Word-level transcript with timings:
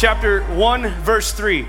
chapter 0.00 0.42
1, 0.44 0.88
verse 1.02 1.30
3. 1.32 1.66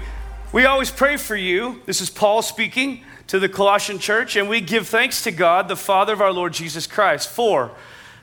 We 0.53 0.63
always 0.63 0.89
pray 0.89 1.17
for 1.17 1.35
you. 1.35 1.81
This 1.85 1.99
is 1.99 2.09
Paul 2.09 2.41
speaking 2.41 3.03
to 3.27 3.39
the 3.39 3.49
Colossian 3.49 3.99
church, 3.99 4.37
and 4.37 4.47
we 4.47 4.61
give 4.61 4.87
thanks 4.87 5.21
to 5.25 5.31
God, 5.31 5.67
the 5.67 5.75
Father 5.75 6.13
of 6.13 6.21
our 6.21 6.31
Lord 6.31 6.53
Jesus 6.53 6.87
Christ, 6.87 7.27
for 7.27 7.71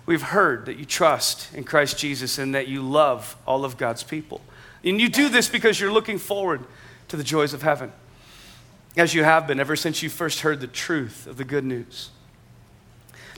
we've 0.07 0.23
heard 0.23 0.65
that 0.65 0.79
you 0.79 0.87
trust 0.87 1.55
in 1.55 1.63
Christ 1.63 1.99
Jesus 1.99 2.39
and 2.39 2.55
that 2.55 2.69
you 2.69 2.81
love 2.81 3.37
all 3.47 3.67
of 3.67 3.77
God's 3.77 4.03
people. 4.03 4.41
And 4.83 4.99
you 4.99 5.11
do 5.11 5.29
this 5.29 5.47
because 5.47 5.79
you're 5.79 5.93
looking 5.93 6.17
forward 6.17 6.65
to 7.09 7.19
the 7.19 7.23
joys 7.23 7.53
of 7.53 7.61
heaven, 7.61 7.93
as 8.97 9.13
you 9.13 9.25
have 9.25 9.47
been 9.47 9.61
ever 9.61 9.77
since 9.77 10.03
you 10.03 10.09
first 10.09 10.41
heard 10.41 10.63
the 10.63 10.67
truth 10.67 11.27
of 11.27 11.37
the 11.37 11.45
good 11.45 11.67
news. 11.67 12.09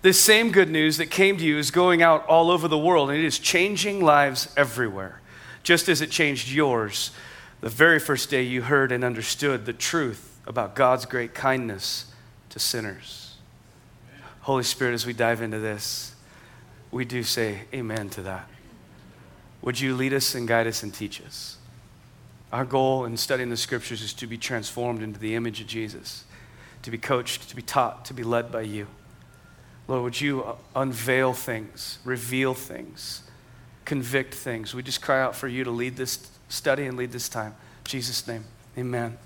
This 0.02 0.20
same 0.20 0.52
good 0.52 0.70
news 0.70 0.98
that 0.98 1.10
came 1.10 1.36
to 1.36 1.44
you 1.44 1.58
is 1.58 1.72
going 1.72 2.00
out 2.00 2.24
all 2.26 2.48
over 2.48 2.68
the 2.68 2.78
world, 2.78 3.10
and 3.10 3.18
it 3.18 3.24
is 3.24 3.40
changing 3.40 4.04
lives 4.04 4.54
everywhere, 4.56 5.19
just 5.62 5.88
as 5.88 6.00
it 6.00 6.10
changed 6.10 6.50
yours 6.50 7.10
the 7.60 7.68
very 7.68 7.98
first 7.98 8.30
day 8.30 8.42
you 8.42 8.62
heard 8.62 8.90
and 8.90 9.04
understood 9.04 9.66
the 9.66 9.72
truth 9.72 10.40
about 10.46 10.74
God's 10.74 11.04
great 11.04 11.34
kindness 11.34 12.06
to 12.48 12.58
sinners. 12.58 13.36
Holy 14.40 14.62
Spirit, 14.64 14.94
as 14.94 15.04
we 15.04 15.12
dive 15.12 15.42
into 15.42 15.58
this, 15.58 16.14
we 16.90 17.04
do 17.04 17.22
say 17.22 17.60
amen 17.74 18.08
to 18.10 18.22
that. 18.22 18.48
Would 19.62 19.78
you 19.78 19.94
lead 19.94 20.14
us 20.14 20.34
and 20.34 20.48
guide 20.48 20.66
us 20.66 20.82
and 20.82 20.92
teach 20.92 21.20
us? 21.20 21.58
Our 22.52 22.64
goal 22.64 23.04
in 23.04 23.16
studying 23.16 23.50
the 23.50 23.56
scriptures 23.56 24.02
is 24.02 24.14
to 24.14 24.26
be 24.26 24.38
transformed 24.38 25.02
into 25.02 25.20
the 25.20 25.34
image 25.34 25.60
of 25.60 25.66
Jesus, 25.66 26.24
to 26.82 26.90
be 26.90 26.98
coached, 26.98 27.48
to 27.50 27.54
be 27.54 27.62
taught, 27.62 28.06
to 28.06 28.14
be 28.14 28.24
led 28.24 28.50
by 28.50 28.62
you. 28.62 28.86
Lord, 29.86 30.02
would 30.02 30.20
you 30.20 30.56
unveil 30.74 31.34
things, 31.34 31.98
reveal 32.04 32.54
things, 32.54 33.22
convict 33.90 34.32
things? 34.36 34.72
We 34.72 34.84
just 34.84 35.02
cry 35.02 35.20
out 35.20 35.34
for 35.34 35.48
you 35.48 35.64
to 35.64 35.70
lead 35.72 35.96
this 35.96 36.30
study 36.48 36.86
and 36.86 36.96
lead 36.96 37.10
this 37.10 37.28
time. 37.28 37.48
In 37.48 37.86
Jesus' 37.86 38.24
name, 38.24 38.44
amen. 38.78 39.18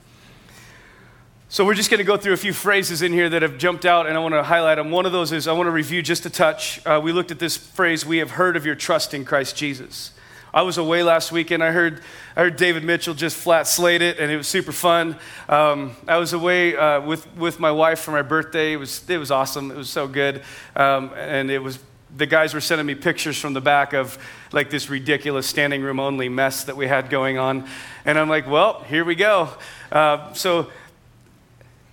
So, 1.51 1.67
we're 1.67 1.75
just 1.75 1.91
going 1.91 1.99
to 1.99 2.05
go 2.05 2.17
through 2.17 2.33
a 2.33 2.39
few 2.39 2.55
phrases 2.55 3.03
in 3.03 3.13
here 3.13 3.29
that 3.29 3.43
have 3.43 3.59
jumped 3.59 3.85
out, 3.85 4.07
and 4.07 4.17
I 4.17 4.21
want 4.21 4.33
to 4.33 4.43
highlight 4.43 4.79
them. 4.79 4.91
One 4.91 5.05
of 5.05 5.13
those 5.13 5.33
is 5.33 5.47
I 5.47 5.53
want 5.53 5.67
to 5.67 5.71
review 5.71 6.01
just 6.01 6.25
a 6.25 6.31
touch. 6.31 6.81
Uh, 6.87 6.99
we 7.05 7.13
looked 7.13 7.31
at 7.31 7.39
this 7.39 7.59
phrase, 7.59 8.07
we 8.07 8.17
have 8.19 8.31
heard 8.31 8.57
of 8.57 8.65
your 8.65 8.75
trust 8.75 9.13
in 9.13 9.27
Christ 9.27 9.55
Jesus. 9.55 10.13
I 10.55 10.63
was 10.63 10.79
away 10.79 11.03
last 11.03 11.31
weekend. 11.31 11.63
I 11.63 11.73
heard, 11.73 12.01
I 12.35 12.45
heard 12.45 12.57
David 12.57 12.85
Mitchell 12.85 13.13
just 13.13 13.37
flat 13.37 13.67
slate 13.67 14.01
it, 14.01 14.19
and 14.19 14.33
it 14.33 14.39
was 14.39 14.49
super 14.49 14.73
fun. 14.73 15.19
Um, 15.47 15.95
I 16.09 16.17
was 16.17 16.33
away 16.33 16.75
uh, 16.75 17.03
with, 17.03 17.27
with 17.37 17.61
my 17.61 17.71
wife 17.71 18.01
for 18.01 18.13
my 18.13 18.23
birthday. 18.23 18.73
It 18.73 18.77
was, 18.77 19.03
it 19.11 19.19
was 19.19 19.31
awesome. 19.31 19.71
It 19.71 19.77
was 19.77 19.91
so 19.91 20.09
good. 20.09 20.43
Um, 20.75 21.13
and 21.17 21.51
it 21.51 21.59
was, 21.59 21.79
the 22.17 22.27
guys 22.27 22.55
were 22.55 22.61
sending 22.61 22.87
me 22.87 22.95
pictures 22.95 23.39
from 23.39 23.55
the 23.55 23.61
back 23.61 23.93
of 23.93 24.19
like 24.53 24.71
this 24.71 24.89
ridiculous 24.89 25.47
standing 25.47 25.83
room 25.83 25.99
only 25.99 26.29
mess 26.29 26.65
that 26.65 26.77
we 26.77 26.87
had 26.87 27.11
going 27.11 27.39
on. 27.39 27.67
And 28.05 28.19
I'm 28.19 28.29
like, 28.29 28.47
well, 28.47 28.83
here 28.85 29.05
we 29.05 29.15
go. 29.15 29.49
Uh, 29.91 30.33
so 30.33 30.71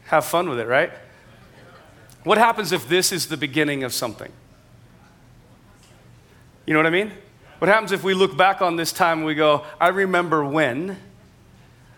have 0.05 0.25
fun 0.25 0.49
with 0.49 0.59
it, 0.59 0.67
right? 0.67 0.91
What 2.23 2.37
happens 2.37 2.71
if 2.71 2.87
this 2.87 3.11
is 3.11 3.27
the 3.27 3.37
beginning 3.37 3.83
of 3.83 3.93
something? 3.93 4.31
You 6.65 6.73
know 6.73 6.79
what 6.79 6.87
I 6.87 6.91
mean? 6.91 7.11
What 7.57 7.67
happens 7.67 7.91
if 7.91 8.03
we 8.03 8.13
look 8.13 8.37
back 8.37 8.61
on 8.61 8.75
this 8.75 8.91
time 8.91 9.19
and 9.19 9.27
we 9.27 9.35
go, 9.35 9.65
I 9.79 9.89
remember 9.89 10.45
when 10.45 10.97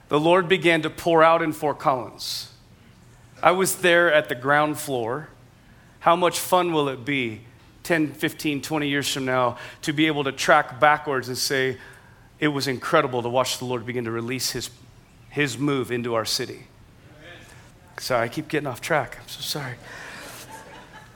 the 0.08 0.20
Lord 0.20 0.48
began 0.48 0.82
to 0.84 0.90
pour 0.90 1.24
out 1.24 1.42
in 1.42 1.52
Fort 1.52 1.80
Collins? 1.80 2.52
I 3.42 3.52
was 3.52 3.78
there 3.78 4.12
at 4.12 4.30
the 4.30 4.36
ground 4.36 4.78
floor. 4.78 5.30
How 6.00 6.16
much 6.16 6.40
fun 6.40 6.72
will 6.72 6.88
it 6.88 7.04
be 7.04 7.42
10, 7.84 8.14
15, 8.14 8.62
20 8.62 8.88
years 8.88 9.12
from 9.14 9.26
now 9.26 9.58
to 9.82 9.94
be 9.94 10.08
able 10.08 10.24
to 10.24 10.32
track 10.32 10.80
backwards 10.80 11.28
and 11.28 11.38
say, 11.38 11.78
it 12.40 12.48
was 12.48 12.68
incredible 12.68 13.22
to 13.22 13.30
watch 13.30 13.60
the 13.60 13.66
Lord 13.66 13.86
begin 13.86 14.06
to 14.06 14.12
release 14.12 14.52
his, 14.52 14.70
his 15.30 15.58
move 15.58 15.92
into 15.92 16.14
our 16.14 16.26
city? 16.26 16.68
Sorry, 18.00 18.26
I 18.26 18.28
keep 18.28 18.48
getting 18.48 18.68
off 18.68 18.82
track. 18.82 19.18
I'm 19.22 19.28
so 19.28 19.42
sorry. 19.42 19.76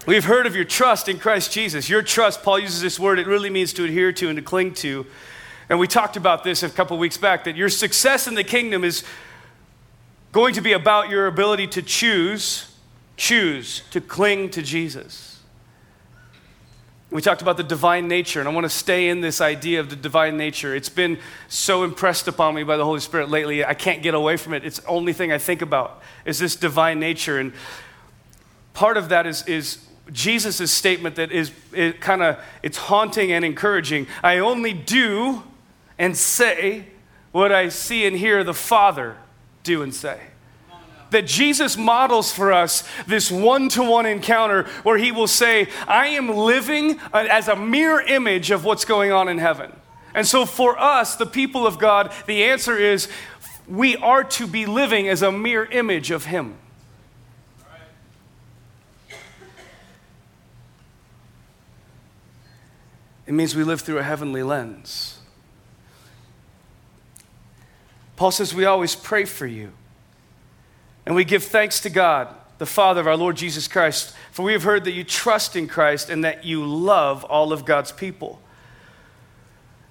We've 0.05 0.23
heard 0.23 0.45
of 0.45 0.55
your 0.55 0.63
trust 0.63 1.09
in 1.09 1.19
Christ 1.19 1.51
Jesus. 1.51 1.89
Your 1.89 2.01
trust, 2.01 2.43
Paul 2.43 2.59
uses 2.59 2.81
this 2.81 2.97
word, 2.97 3.19
it 3.19 3.27
really 3.27 3.49
means 3.49 3.73
to 3.73 3.83
adhere 3.83 4.13
to 4.13 4.29
and 4.29 4.37
to 4.37 4.41
cling 4.41 4.73
to. 4.75 5.05
And 5.69 5.79
we 5.79 5.87
talked 5.87 6.15
about 6.15 6.45
this 6.45 6.63
a 6.63 6.69
couple 6.69 6.97
weeks 6.97 7.17
back 7.17 7.43
that 7.43 7.57
your 7.57 7.67
success 7.67 8.25
in 8.25 8.35
the 8.35 8.43
kingdom 8.43 8.85
is 8.85 9.03
going 10.31 10.53
to 10.53 10.61
be 10.61 10.71
about 10.71 11.09
your 11.09 11.27
ability 11.27 11.67
to 11.67 11.81
choose, 11.81 12.73
choose 13.17 13.81
to 13.91 13.99
cling 13.99 14.49
to 14.51 14.61
Jesus. 14.61 15.36
We 17.09 17.21
talked 17.21 17.41
about 17.41 17.55
the 17.55 17.63
divine 17.63 18.09
nature, 18.09 18.41
and 18.41 18.49
I 18.49 18.51
want 18.51 18.65
to 18.65 18.69
stay 18.69 19.07
in 19.07 19.21
this 19.21 19.39
idea 19.39 19.79
of 19.79 19.89
the 19.89 19.95
divine 19.95 20.35
nature. 20.35 20.75
It's 20.75 20.89
been 20.89 21.19
so 21.47 21.83
impressed 21.83 22.27
upon 22.27 22.53
me 22.53 22.63
by 22.63 22.75
the 22.75 22.83
Holy 22.83 22.99
Spirit 22.99 23.29
lately, 23.29 23.63
I 23.63 23.73
can't 23.75 24.03
get 24.03 24.13
away 24.13 24.35
from 24.35 24.53
it. 24.53 24.65
It's 24.65 24.79
the 24.79 24.87
only 24.87 25.13
thing 25.13 25.31
I 25.31 25.37
think 25.37 25.61
about 25.61 26.01
is 26.25 26.37
this 26.37 26.57
divine 26.57 26.99
nature. 26.99 27.39
And 27.39 27.53
part 28.73 28.97
of 28.97 29.07
that 29.09 29.25
is, 29.25 29.45
is 29.47 29.87
Jesus' 30.11 30.69
statement 30.69 31.15
that 31.15 31.31
is 31.31 31.51
kind 32.01 32.23
of 32.23 32.39
it's 32.61 32.77
haunting 32.77 33.31
and 33.31 33.45
encouraging. 33.45 34.07
I 34.21 34.39
only 34.39 34.73
do 34.73 35.43
and 35.97 36.15
say 36.15 36.87
what 37.31 37.53
I 37.53 37.69
see 37.69 38.05
and 38.05 38.17
hear 38.17 38.43
the 38.43 38.53
Father 38.53 39.17
do 39.63 39.81
and 39.81 39.93
say. 39.93 40.19
That 41.11 41.25
Jesus 41.25 41.77
models 41.77 42.31
for 42.31 42.51
us 42.51 42.83
this 43.07 43.31
one 43.31 43.69
to 43.69 43.83
one 43.83 44.05
encounter 44.05 44.63
where 44.83 44.97
he 44.97 45.11
will 45.11 45.27
say, 45.27 45.69
I 45.87 46.07
am 46.07 46.29
living 46.29 46.99
as 47.13 47.47
a 47.47 47.55
mere 47.55 48.01
image 48.01 48.51
of 48.51 48.65
what's 48.65 48.85
going 48.85 49.11
on 49.11 49.29
in 49.29 49.37
heaven. 49.37 49.71
And 50.13 50.27
so 50.27 50.45
for 50.45 50.77
us, 50.77 51.15
the 51.15 51.25
people 51.25 51.65
of 51.65 51.79
God, 51.79 52.11
the 52.25 52.43
answer 52.45 52.75
is 52.77 53.07
we 53.67 53.95
are 53.97 54.23
to 54.23 54.47
be 54.47 54.65
living 54.65 55.07
as 55.07 55.21
a 55.21 55.31
mere 55.31 55.65
image 55.65 56.11
of 56.11 56.25
him. 56.25 56.55
It 63.25 63.33
means 63.33 63.55
we 63.55 63.63
live 63.63 63.81
through 63.81 63.99
a 63.99 64.03
heavenly 64.03 64.41
lens. 64.41 65.19
Paul 68.15 68.31
says 68.31 68.53
we 68.53 68.65
always 68.65 68.95
pray 68.95 69.25
for 69.25 69.45
you. 69.45 69.71
And 71.07 71.15
we 71.15 71.23
give 71.23 71.45
thanks 71.45 71.79
to 71.79 71.89
God, 71.89 72.27
the 72.57 72.65
Father 72.65 72.99
of 72.99 73.07
our 73.07 73.15
Lord 73.15 73.37
Jesus 73.37 73.65
Christ, 73.69 74.13
for 74.29 74.43
we 74.43 74.51
have 74.51 74.63
heard 74.63 74.83
that 74.83 74.91
you 74.91 75.05
trust 75.05 75.55
in 75.55 75.65
Christ 75.69 76.09
and 76.09 76.25
that 76.25 76.43
you 76.43 76.65
love 76.65 77.23
all 77.23 77.53
of 77.53 77.63
God's 77.63 77.93
people. 77.93 78.41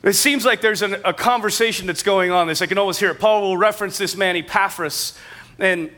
It 0.03 0.12
seems 0.12 0.44
like 0.44 0.60
there's 0.60 0.82
an, 0.82 0.99
a 1.06 1.15
conversation 1.15 1.87
that's 1.87 2.03
going 2.03 2.32
on. 2.32 2.49
This 2.49 2.60
I 2.60 2.66
can 2.66 2.77
always 2.77 2.99
hear 2.99 3.12
it. 3.12 3.19
Paul 3.19 3.41
will 3.41 3.56
reference 3.56 3.97
this 3.97 4.15
man 4.15 4.37
Epaphras, 4.37 5.19
and 5.59 5.91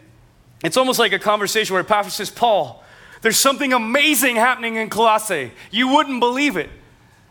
it's 0.62 0.76
almost 0.76 1.00
like 1.00 1.12
a 1.12 1.18
conversation 1.18 1.74
where 1.74 1.82
Epaphras 1.82 2.14
says, 2.14 2.30
"Paul, 2.30 2.84
there's 3.20 3.38
something 3.38 3.72
amazing 3.72 4.36
happening 4.36 4.76
in 4.76 4.88
Colossae. 4.88 5.50
You 5.72 5.88
wouldn't 5.88 6.20
believe 6.20 6.56
it." 6.56 6.70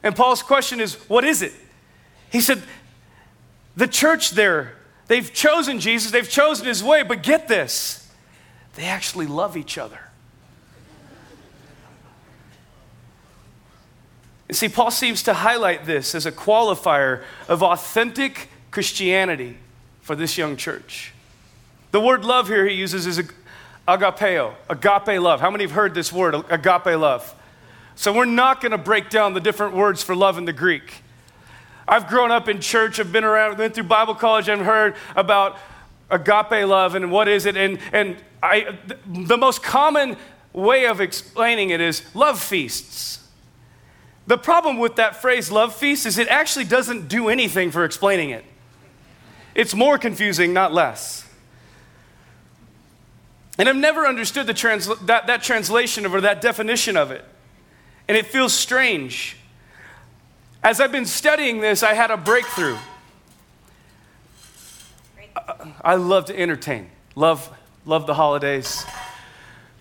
And 0.03 0.13
Paul's 0.13 0.43
question 0.43 0.81
is, 0.81 0.95
what 1.09 1.23
is 1.23 1.41
it? 1.41 1.53
He 2.29 2.41
said, 2.41 2.61
the 3.77 3.87
church 3.87 4.31
there, 4.31 4.76
they've 5.07 5.33
chosen 5.33 5.79
Jesus, 5.79 6.11
they've 6.11 6.29
chosen 6.29 6.65
his 6.65 6.83
way, 6.83 7.03
but 7.03 7.23
get 7.23 7.47
this, 7.47 8.11
they 8.75 8.85
actually 8.85 9.27
love 9.27 9.57
each 9.57 9.77
other. 9.77 9.99
You 14.47 14.55
see, 14.55 14.69
Paul 14.69 14.91
seems 14.91 15.23
to 15.23 15.33
highlight 15.33 15.85
this 15.85 16.15
as 16.15 16.25
a 16.25 16.31
qualifier 16.31 17.23
of 17.49 17.61
authentic 17.63 18.49
Christianity 18.71 19.57
for 20.01 20.15
this 20.15 20.37
young 20.37 20.55
church. 20.55 21.11
The 21.91 21.99
word 21.99 22.23
love 22.23 22.47
here 22.47 22.65
he 22.65 22.75
uses 22.75 23.05
is 23.07 23.21
agapeo, 23.87 24.53
agape 24.69 25.19
love. 25.21 25.41
How 25.41 25.49
many 25.49 25.65
have 25.65 25.71
heard 25.71 25.93
this 25.93 26.13
word, 26.13 26.35
agape 26.49 26.97
love? 26.97 27.33
So 27.95 28.13
we're 28.13 28.25
not 28.25 28.61
going 28.61 28.71
to 28.71 28.77
break 28.77 29.09
down 29.09 29.33
the 29.33 29.39
different 29.39 29.73
words 29.73 30.03
for 30.03 30.15
love 30.15 30.37
in 30.37 30.45
the 30.45 30.53
Greek. 30.53 31.01
I've 31.87 32.07
grown 32.07 32.31
up 32.31 32.49
in 32.49 32.59
church, 32.59 32.99
I've 32.99 33.11
been 33.11 33.23
around, 33.23 33.57
been 33.57 33.71
through 33.71 33.85
Bible 33.85 34.15
college, 34.15 34.49
I've 34.49 34.59
heard 34.59 34.95
about 35.15 35.57
agape 36.09 36.67
love 36.67 36.95
and 36.95 37.11
what 37.11 37.27
is 37.27 37.45
it. 37.45 37.55
And, 37.55 37.79
and 37.93 38.17
I, 38.43 38.77
the 39.05 39.37
most 39.37 39.63
common 39.63 40.17
way 40.53 40.85
of 40.85 40.99
explaining 40.99 41.69
it 41.69 41.81
is 41.81 42.03
love 42.15 42.41
feasts. 42.41 43.27
The 44.25 44.37
problem 44.37 44.77
with 44.77 44.97
that 44.97 45.15
phrase, 45.15 45.49
love 45.49 45.73
feast, 45.73 46.05
is 46.05 46.17
it 46.17 46.27
actually 46.27 46.65
doesn't 46.65 47.07
do 47.07 47.29
anything 47.29 47.71
for 47.71 47.85
explaining 47.85 48.31
it. 48.31 48.43
It's 49.55 49.73
more 49.73 49.97
confusing, 49.97 50.53
not 50.53 50.73
less. 50.73 51.25
And 53.57 53.67
I've 53.67 53.75
never 53.75 54.05
understood 54.05 54.45
the 54.45 54.53
transla- 54.53 55.03
that, 55.07 55.27
that 55.27 55.41
translation 55.41 56.05
of, 56.05 56.13
or 56.13 56.21
that 56.21 56.41
definition 56.41 56.97
of 56.97 57.11
it 57.11 57.23
and 58.07 58.17
it 58.17 58.25
feels 58.25 58.53
strange. 58.53 59.37
As 60.63 60.81
I've 60.81 60.91
been 60.91 61.05
studying 61.05 61.61
this, 61.61 61.83
I 61.83 61.93
had 61.93 62.11
a 62.11 62.17
breakthrough. 62.17 62.77
I 65.81 65.95
love 65.95 66.25
to 66.25 66.37
entertain. 66.37 66.89
Love 67.15 67.55
love 67.85 68.05
the 68.05 68.15
holidays. 68.15 68.85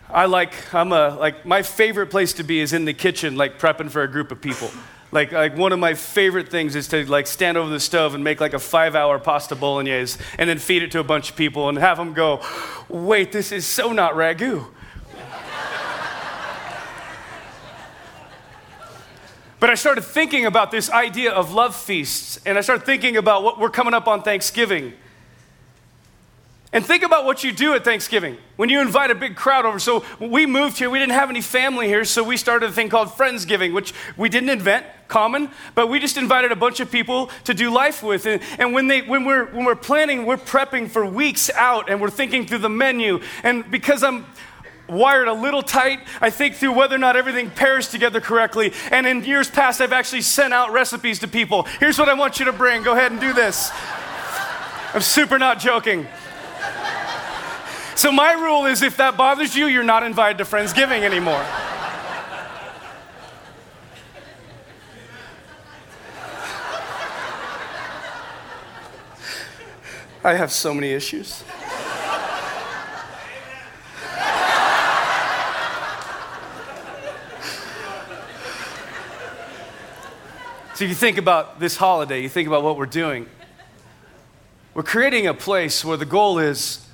I 0.08 0.26
like 0.26 0.74
I'm 0.74 0.92
a 0.92 1.16
like 1.16 1.44
my 1.44 1.62
favorite 1.62 2.10
place 2.10 2.32
to 2.34 2.44
be 2.44 2.60
is 2.60 2.72
in 2.72 2.84
the 2.84 2.94
kitchen 2.94 3.36
like 3.36 3.58
prepping 3.58 3.90
for 3.90 4.02
a 4.02 4.08
group 4.08 4.30
of 4.30 4.40
people. 4.40 4.70
Like, 5.12 5.32
like 5.32 5.56
one 5.56 5.72
of 5.72 5.78
my 5.78 5.94
favorite 5.94 6.48
things 6.48 6.74
is 6.74 6.88
to 6.88 7.08
like 7.10 7.26
stand 7.26 7.56
over 7.56 7.70
the 7.70 7.80
stove 7.80 8.14
and 8.14 8.24
make 8.24 8.40
like 8.40 8.54
a 8.54 8.58
five 8.58 8.94
hour 8.94 9.18
pasta 9.18 9.54
bolognese 9.54 10.20
and 10.36 10.50
then 10.50 10.58
feed 10.58 10.82
it 10.82 10.90
to 10.92 10.98
a 10.98 11.04
bunch 11.04 11.30
of 11.30 11.36
people 11.36 11.68
and 11.68 11.78
have 11.78 11.96
them 11.96 12.12
go, 12.12 12.42
wait, 12.88 13.32
this 13.32 13.52
is 13.52 13.64
so 13.64 13.92
not 13.92 14.14
ragu. 14.14 14.66
But 19.58 19.70
I 19.70 19.74
started 19.74 20.02
thinking 20.02 20.44
about 20.44 20.70
this 20.70 20.90
idea 20.90 21.32
of 21.32 21.52
love 21.52 21.74
feasts, 21.74 22.38
and 22.44 22.58
I 22.58 22.60
started 22.60 22.84
thinking 22.84 23.16
about 23.16 23.42
what 23.42 23.58
we're 23.58 23.70
coming 23.70 23.94
up 23.94 24.06
on 24.06 24.22
Thanksgiving. 24.22 24.92
And 26.72 26.84
think 26.84 27.04
about 27.04 27.24
what 27.24 27.42
you 27.42 27.52
do 27.52 27.72
at 27.72 27.84
Thanksgiving 27.84 28.36
when 28.56 28.68
you 28.68 28.82
invite 28.82 29.10
a 29.10 29.14
big 29.14 29.34
crowd 29.34 29.64
over. 29.64 29.78
So 29.78 30.04
we 30.20 30.44
moved 30.44 30.76
here, 30.76 30.90
we 30.90 30.98
didn't 30.98 31.14
have 31.14 31.30
any 31.30 31.40
family 31.40 31.86
here, 31.86 32.04
so 32.04 32.22
we 32.22 32.36
started 32.36 32.68
a 32.68 32.72
thing 32.72 32.90
called 32.90 33.08
Friendsgiving, 33.08 33.72
which 33.72 33.94
we 34.18 34.28
didn't 34.28 34.50
invent, 34.50 34.84
common, 35.08 35.50
but 35.74 35.86
we 35.86 36.00
just 36.00 36.18
invited 36.18 36.52
a 36.52 36.56
bunch 36.56 36.80
of 36.80 36.90
people 36.90 37.30
to 37.44 37.54
do 37.54 37.70
life 37.70 38.02
with. 38.02 38.26
And, 38.26 38.42
and 38.58 38.74
when, 38.74 38.88
they, 38.88 39.00
when, 39.00 39.24
we're, 39.24 39.46
when 39.46 39.64
we're 39.64 39.74
planning, 39.74 40.26
we're 40.26 40.36
prepping 40.36 40.90
for 40.90 41.06
weeks 41.06 41.48
out 41.50 41.88
and 41.88 41.98
we're 41.98 42.10
thinking 42.10 42.46
through 42.46 42.58
the 42.58 42.68
menu. 42.68 43.20
And 43.42 43.70
because 43.70 44.02
I'm 44.02 44.26
wired 44.88 45.28
a 45.28 45.32
little 45.32 45.62
tight. 45.62 46.00
I 46.20 46.30
think 46.30 46.54
through 46.56 46.72
whether 46.72 46.94
or 46.94 46.98
not 46.98 47.16
everything 47.16 47.50
pairs 47.50 47.88
together 47.88 48.20
correctly. 48.20 48.72
And 48.90 49.06
in 49.06 49.24
years 49.24 49.50
past, 49.50 49.80
I've 49.80 49.92
actually 49.92 50.22
sent 50.22 50.54
out 50.54 50.72
recipes 50.72 51.18
to 51.20 51.28
people. 51.28 51.64
Here's 51.80 51.98
what 51.98 52.08
I 52.08 52.14
want 52.14 52.38
you 52.38 52.44
to 52.46 52.52
bring. 52.52 52.82
Go 52.82 52.92
ahead 52.92 53.12
and 53.12 53.20
do 53.20 53.32
this. 53.32 53.70
I'm 54.94 55.02
super 55.02 55.38
not 55.38 55.58
joking. 55.58 56.06
So, 57.96 58.12
my 58.12 58.32
rule 58.32 58.66
is 58.66 58.82
if 58.82 58.98
that 58.98 59.16
bothers 59.16 59.56
you, 59.56 59.66
you're 59.66 59.82
not 59.82 60.02
invited 60.02 60.38
to 60.38 60.44
Friendsgiving 60.44 61.00
anymore. 61.02 61.44
I 70.22 70.34
have 70.34 70.50
so 70.50 70.74
many 70.74 70.90
issues. 70.90 71.44
So 80.76 80.84
you 80.84 80.94
think 80.94 81.16
about 81.16 81.58
this 81.58 81.74
holiday, 81.74 82.20
you 82.20 82.28
think 82.28 82.46
about 82.46 82.62
what 82.62 82.76
we're 82.76 82.84
doing. 82.84 83.26
We're 84.74 84.82
creating 84.82 85.26
a 85.26 85.32
place 85.32 85.82
where 85.82 85.96
the 85.96 86.04
goal 86.04 86.38
is 86.38 86.86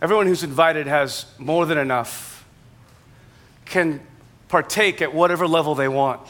everyone 0.00 0.28
who's 0.28 0.44
invited 0.44 0.86
has 0.86 1.26
more 1.36 1.66
than 1.66 1.78
enough, 1.78 2.46
can 3.64 4.06
partake 4.46 5.02
at 5.02 5.12
whatever 5.12 5.48
level 5.48 5.74
they 5.74 5.88
want. 5.88 6.20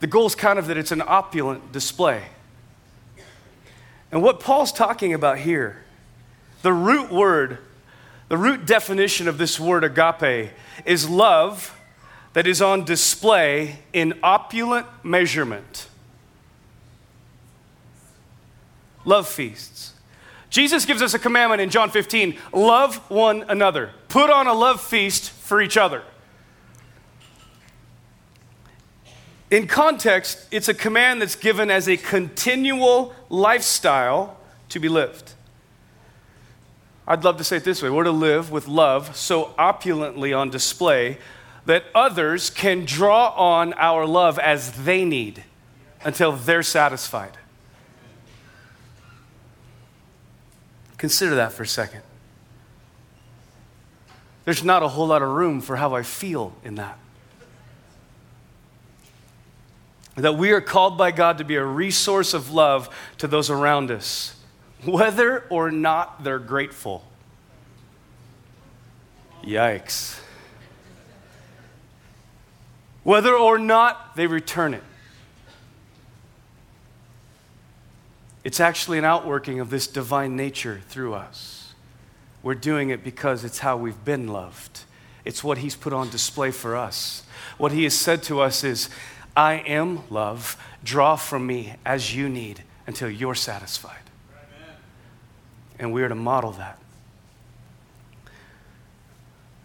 The 0.00 0.08
goal 0.08 0.26
is 0.26 0.34
kind 0.34 0.58
of 0.58 0.66
that 0.66 0.76
it's 0.76 0.90
an 0.90 1.02
opulent 1.06 1.70
display. 1.70 2.24
And 4.10 4.24
what 4.24 4.40
Paul's 4.40 4.72
talking 4.72 5.14
about 5.14 5.38
here, 5.38 5.84
the 6.62 6.72
root 6.72 7.12
word, 7.12 7.58
the 8.28 8.36
root 8.36 8.66
definition 8.66 9.28
of 9.28 9.38
this 9.38 9.60
word 9.60 9.84
agape 9.84 10.50
is 10.84 11.08
love 11.08 11.75
that 12.36 12.46
is 12.46 12.60
on 12.60 12.84
display 12.84 13.78
in 13.94 14.12
opulent 14.22 14.86
measurement. 15.02 15.88
Love 19.06 19.26
feasts. 19.26 19.94
Jesus 20.50 20.84
gives 20.84 21.00
us 21.00 21.14
a 21.14 21.18
commandment 21.18 21.62
in 21.62 21.70
John 21.70 21.88
15 21.88 22.36
love 22.52 22.96
one 23.10 23.46
another, 23.48 23.92
put 24.08 24.28
on 24.28 24.46
a 24.46 24.52
love 24.52 24.82
feast 24.82 25.30
for 25.30 25.62
each 25.62 25.78
other. 25.78 26.02
In 29.50 29.66
context, 29.66 30.46
it's 30.50 30.68
a 30.68 30.74
command 30.74 31.22
that's 31.22 31.36
given 31.36 31.70
as 31.70 31.88
a 31.88 31.96
continual 31.96 33.14
lifestyle 33.30 34.36
to 34.68 34.78
be 34.78 34.90
lived. 34.90 35.32
I'd 37.08 37.24
love 37.24 37.38
to 37.38 37.44
say 37.44 37.56
it 37.56 37.64
this 37.64 37.82
way 37.82 37.88
we're 37.88 38.04
to 38.04 38.10
live 38.10 38.50
with 38.50 38.68
love 38.68 39.16
so 39.16 39.54
opulently 39.56 40.34
on 40.34 40.50
display 40.50 41.16
that 41.66 41.84
others 41.94 42.48
can 42.48 42.84
draw 42.84 43.28
on 43.30 43.74
our 43.74 44.06
love 44.06 44.38
as 44.38 44.84
they 44.84 45.04
need 45.04 45.42
until 46.04 46.32
they're 46.32 46.62
satisfied. 46.62 47.36
Consider 50.96 51.34
that 51.34 51.52
for 51.52 51.64
a 51.64 51.66
second. 51.66 52.02
There's 54.44 54.62
not 54.62 54.84
a 54.84 54.88
whole 54.88 55.08
lot 55.08 55.22
of 55.22 55.28
room 55.28 55.60
for 55.60 55.76
how 55.76 55.94
I 55.94 56.02
feel 56.02 56.54
in 56.64 56.76
that. 56.76 56.98
That 60.14 60.36
we 60.36 60.52
are 60.52 60.60
called 60.60 60.96
by 60.96 61.10
God 61.10 61.38
to 61.38 61.44
be 61.44 61.56
a 61.56 61.64
resource 61.64 62.32
of 62.32 62.52
love 62.52 62.88
to 63.18 63.26
those 63.26 63.50
around 63.50 63.90
us, 63.90 64.36
whether 64.84 65.44
or 65.50 65.72
not 65.72 66.22
they're 66.22 66.38
grateful. 66.38 67.04
Yikes 69.42 70.20
whether 73.06 73.32
or 73.32 73.56
not 73.56 74.16
they 74.16 74.26
return 74.26 74.74
it. 74.74 74.82
It's 78.42 78.58
actually 78.58 78.98
an 78.98 79.04
outworking 79.04 79.60
of 79.60 79.70
this 79.70 79.86
divine 79.86 80.34
nature 80.34 80.80
through 80.88 81.14
us. 81.14 81.72
We're 82.42 82.56
doing 82.56 82.90
it 82.90 83.04
because 83.04 83.44
it's 83.44 83.60
how 83.60 83.76
we've 83.76 84.04
been 84.04 84.26
loved. 84.26 84.80
It's 85.24 85.44
what 85.44 85.58
He's 85.58 85.76
put 85.76 85.92
on 85.92 86.10
display 86.10 86.50
for 86.50 86.74
us. 86.74 87.22
What 87.58 87.70
He 87.70 87.84
has 87.84 87.94
said 87.94 88.24
to 88.24 88.40
us 88.40 88.64
is, 88.64 88.90
I 89.36 89.54
am 89.54 90.00
love. 90.10 90.60
Draw 90.82 91.14
from 91.14 91.46
me 91.46 91.74
as 91.84 92.12
you 92.12 92.28
need 92.28 92.64
until 92.88 93.08
you're 93.08 93.36
satisfied. 93.36 94.02
And 95.78 95.92
we 95.92 96.02
are 96.02 96.08
to 96.08 96.16
model 96.16 96.50
that. 96.52 96.80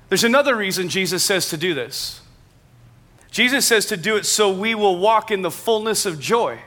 There's 0.09 0.23
another 0.23 0.55
reason 0.55 0.89
Jesus 0.89 1.23
says 1.23 1.49
to 1.49 1.57
do 1.57 1.73
this. 1.73 2.21
Jesus 3.31 3.65
says 3.65 3.85
to 3.87 3.97
do 3.97 4.17
it 4.17 4.25
so 4.25 4.51
we 4.51 4.75
will 4.75 4.97
walk 4.99 5.31
in 5.31 5.41
the 5.41 5.49
fullness 5.49 6.05
of 6.05 6.19
joy. 6.19 6.59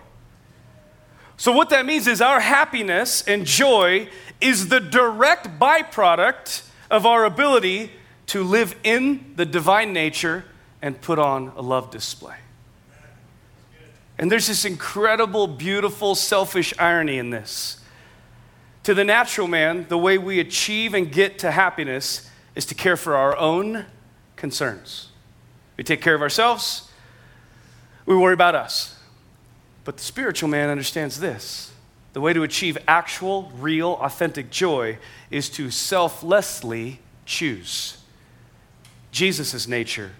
So, 1.36 1.52
what 1.52 1.70
that 1.70 1.84
means 1.84 2.06
is 2.06 2.20
our 2.20 2.40
happiness 2.40 3.22
and 3.22 3.44
joy 3.44 4.08
is 4.40 4.68
the 4.68 4.80
direct 4.80 5.58
byproduct 5.60 6.66
of 6.90 7.06
our 7.06 7.24
ability 7.24 7.90
to 8.26 8.42
live 8.42 8.74
in 8.82 9.34
the 9.36 9.44
divine 9.44 9.92
nature 9.92 10.44
and 10.80 11.00
put 11.00 11.18
on 11.18 11.52
a 11.56 11.62
love 11.62 11.90
display. 11.90 12.36
And 14.16 14.30
there's 14.30 14.46
this 14.46 14.64
incredible, 14.64 15.46
beautiful, 15.46 16.14
selfish 16.14 16.72
irony 16.78 17.18
in 17.18 17.30
this. 17.30 17.80
To 18.84 18.94
the 18.94 19.04
natural 19.04 19.48
man, 19.48 19.86
the 19.88 19.98
way 19.98 20.18
we 20.18 20.40
achieve 20.40 20.94
and 20.94 21.10
get 21.10 21.38
to 21.40 21.50
happiness 21.50 22.30
is 22.54 22.64
to 22.66 22.74
care 22.74 22.96
for 22.96 23.16
our 23.16 23.36
own 23.36 23.86
concerns. 24.36 25.08
We 25.76 25.84
take 25.84 26.00
care 26.00 26.14
of 26.14 26.22
ourselves, 26.22 26.90
we 28.06 28.16
worry 28.16 28.34
about 28.34 28.54
us. 28.54 28.98
But 29.84 29.98
the 29.98 30.02
spiritual 30.02 30.48
man 30.48 30.70
understands 30.70 31.20
this. 31.20 31.70
The 32.14 32.20
way 32.20 32.32
to 32.32 32.42
achieve 32.42 32.78
actual, 32.86 33.52
real, 33.58 33.98
authentic 34.00 34.50
joy 34.50 34.98
is 35.30 35.50
to 35.50 35.70
selflessly 35.70 37.00
choose 37.26 37.98
Jesus' 39.10 39.68
nature 39.68 40.12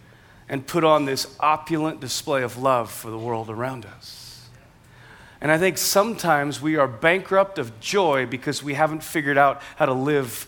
and 0.49 0.67
put 0.67 0.85
on 0.85 1.05
this 1.05 1.37
opulent 1.41 2.01
display 2.01 2.43
of 2.43 2.59
love 2.59 2.91
for 2.91 3.11
the 3.11 3.19
world 3.19 3.49
around 3.49 3.87
us. 3.87 4.49
And 5.41 5.51
I 5.53 5.59
think 5.59 5.79
sometimes 5.79 6.61
we 6.61 6.77
are 6.77 6.89
bankrupt 6.89 7.59
of 7.59 7.79
joy 7.81 8.27
because 8.27 8.63
we 8.63 8.75
haven't 8.75 9.03
figured 9.03 9.39
out 9.39 9.63
how 9.77 9.87
to 9.87 9.93
live 9.93 10.47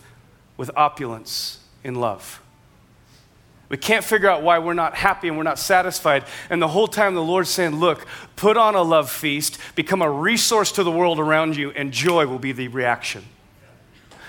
with 0.57 0.71
opulence 0.75 1.59
in 1.83 1.95
love. 1.95 2.41
We 3.69 3.77
can't 3.77 4.03
figure 4.03 4.29
out 4.29 4.43
why 4.43 4.59
we're 4.59 4.73
not 4.73 4.95
happy 4.95 5.27
and 5.27 5.35
we're 5.35 5.43
not 5.43 5.59
satisfied. 5.59 6.23
And 6.49 6.61
the 6.61 6.69
whole 6.69 6.87
time 6.87 7.15
the 7.15 7.23
Lord's 7.23 7.49
saying, 7.49 7.75
Look, 7.75 8.07
put 8.35 8.55
on 8.55 8.75
a 8.75 8.81
love 8.81 9.11
feast, 9.11 9.59
become 9.75 10.01
a 10.01 10.09
resource 10.09 10.71
to 10.73 10.83
the 10.83 10.91
world 10.91 11.19
around 11.19 11.57
you, 11.57 11.71
and 11.71 11.91
joy 11.91 12.27
will 12.27 12.39
be 12.39 12.53
the 12.53 12.69
reaction. 12.69 13.25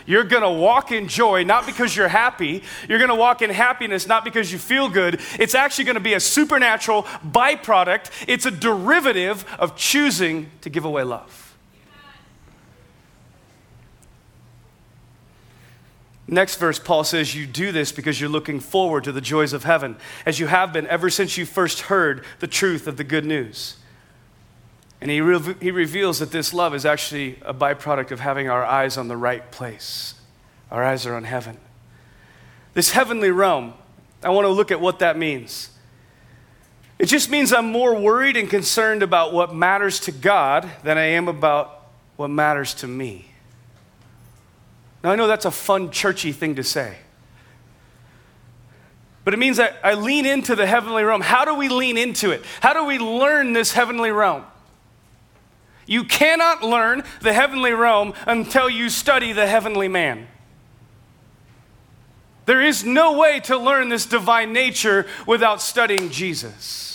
You're 0.07 0.25
gonna 0.25 0.50
walk 0.50 0.90
in 0.90 1.07
joy 1.07 1.45
not 1.45 1.66
because 1.66 1.95
you're 1.95 2.09
happy. 2.09 2.62
You're 2.88 2.99
gonna 2.99 3.14
walk 3.14 3.42
in 3.42 3.50
happiness 3.50 4.07
not 4.07 4.25
because 4.25 4.50
you 4.50 4.59
feel 4.59 4.88
good. 4.88 5.21
It's 5.38 5.54
actually 5.54 5.85
gonna 5.85 6.00
be 6.00 6.14
a 6.14 6.21
supernatural 6.21 7.02
byproduct, 7.25 8.11
it's 8.26 8.47
a 8.47 8.50
derivative 8.50 9.45
of 9.59 9.76
choosing 9.76 10.50
to 10.62 10.71
give 10.71 10.87
away 10.87 11.02
love. 11.02 11.48
Next 16.30 16.56
verse, 16.56 16.78
Paul 16.78 17.04
says, 17.04 17.35
You 17.35 17.47
do 17.47 17.73
this 17.73 17.90
because 17.90 18.20
you're 18.20 18.28
looking 18.28 18.61
forward 18.61 19.04
to 19.04 19.12
the 19.12 19.20
joys 19.23 19.54
of 19.54 19.64
heaven, 19.64 19.97
as 20.26 20.38
you 20.38 20.47
have 20.47 20.75
been 20.75 20.87
ever 20.87 21.08
since 21.08 21.38
you 21.38 21.47
first 21.47 21.82
heard 21.82 22.23
the 22.40 22.47
truth 22.47 22.87
of 22.87 22.99
the 22.99 23.04
good 23.04 23.25
news. 23.25 23.76
And 25.00 25.11
he, 25.11 25.23
re- 25.23 25.54
he 25.61 25.70
reveals 25.70 26.18
that 26.18 26.30
this 26.30 26.52
love 26.52 26.75
is 26.75 26.85
actually 26.85 27.38
a 27.42 27.54
byproduct 27.54 28.11
of 28.11 28.20
having 28.20 28.50
our 28.50 28.62
eyes 28.62 28.99
on 28.99 29.08
the 29.08 29.16
right 29.16 29.50
place. 29.50 30.14
Our 30.70 30.85
eyes 30.85 31.06
are 31.06 31.14
on 31.14 31.25
heaven. 31.25 31.56
This 32.75 32.90
heavenly 32.90 33.30
realm, 33.30 33.73
I 34.23 34.28
want 34.28 34.44
to 34.44 34.50
look 34.50 34.70
at 34.70 34.82
what 34.82 34.99
that 34.99 35.16
means. 35.16 35.70
It 36.99 37.06
just 37.06 37.30
means 37.30 37.54
I'm 37.54 37.70
more 37.70 37.99
worried 37.99 38.37
and 38.37 38.50
concerned 38.50 39.02
about 39.02 39.32
what 39.32 39.54
matters 39.54 39.99
to 40.00 40.12
God 40.12 40.68
than 40.82 40.99
I 40.99 41.04
am 41.04 41.26
about 41.26 41.87
what 42.16 42.28
matters 42.28 42.75
to 42.75 42.87
me. 42.87 43.27
Now, 45.02 45.11
I 45.11 45.17
know 45.17 45.26
that's 45.26 45.45
a 45.45 45.50
fun, 45.50 45.90
churchy 45.90 46.33
thing 46.33 46.57
to 46.57 46.64
say. 46.64 46.97
But 49.25 49.35
it 49.35 49.37
means 49.37 49.59
that 49.59 49.76
I 49.85 49.95
lean 49.95 50.25
into 50.25 50.57
the 50.57 50.67
heavenly 50.67 51.05
realm. 51.05 51.21
How 51.21 51.45
do 51.45 51.55
we 51.55 51.69
lean 51.69 51.99
into 51.99 52.31
it? 52.31 52.43
How 52.61 52.73
do 52.73 52.87
we 52.87 52.99
learn 52.99 53.52
this 53.52 53.73
heavenly 53.73 54.11
realm? 54.11 54.45
You 55.87 56.05
cannot 56.05 56.62
learn 56.62 57.02
the 57.21 57.33
heavenly 57.33 57.73
realm 57.73 58.14
until 58.26 58.71
you 58.71 58.88
study 58.88 59.33
the 59.33 59.47
heavenly 59.47 59.88
man. 59.88 60.28
There 62.47 62.62
is 62.62 62.85
no 62.85 63.19
way 63.19 63.40
to 63.40 63.59
learn 63.59 63.90
this 63.90 64.07
divine 64.07 64.55
nature 64.55 65.07
without 65.26 65.61
studying 65.61 66.09
Jesus. 66.09 66.88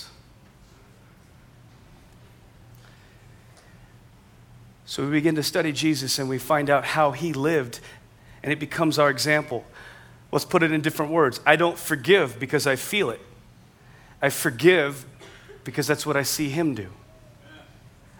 So 4.94 5.04
we 5.04 5.10
begin 5.10 5.34
to 5.38 5.42
study 5.42 5.72
Jesus 5.72 6.20
and 6.20 6.30
we 6.30 6.38
find 6.38 6.70
out 6.70 6.86
how 6.86 7.14
he 7.14 7.34
lived, 7.34 7.80
and 8.44 8.54
it 8.54 8.60
becomes 8.60 9.00
our 9.00 9.10
example. 9.10 9.66
Let's 10.32 10.46
put 10.46 10.62
it 10.62 10.72
in 10.72 10.82
different 10.82 11.12
words. 11.12 11.40
I 11.48 11.56
don't 11.56 11.80
forgive 11.80 12.40
because 12.40 12.68
I 12.68 12.76
feel 12.76 13.10
it, 13.10 13.20
I 14.22 14.30
forgive 14.30 15.04
because 15.64 15.88
that's 15.88 16.06
what 16.06 16.16
I 16.16 16.22
see 16.22 16.50
him 16.50 16.76
do. 16.76 16.90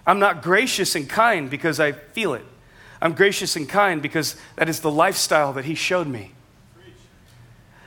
I'm 0.08 0.18
not 0.18 0.42
gracious 0.42 0.96
and 0.96 1.08
kind 1.08 1.48
because 1.48 1.80
I 1.80 1.92
feel 1.92 2.34
it. 2.34 2.46
I'm 3.00 3.14
gracious 3.14 3.56
and 3.56 3.70
kind 3.70 4.02
because 4.02 4.36
that 4.56 4.68
is 4.68 4.80
the 4.80 4.90
lifestyle 4.90 5.54
that 5.54 5.66
he 5.66 5.76
showed 5.76 6.08
me. 6.08 6.32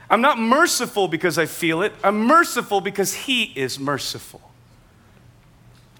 I'm 0.09 0.21
not 0.21 0.39
merciful 0.39 1.09
because 1.09 1.37
I 1.37 1.45
feel 1.45 1.81
it. 1.81 1.91
I'm 2.05 2.21
merciful 2.21 2.79
because 2.79 3.13
He 3.13 3.51
is 3.53 3.77
merciful. 3.77 4.46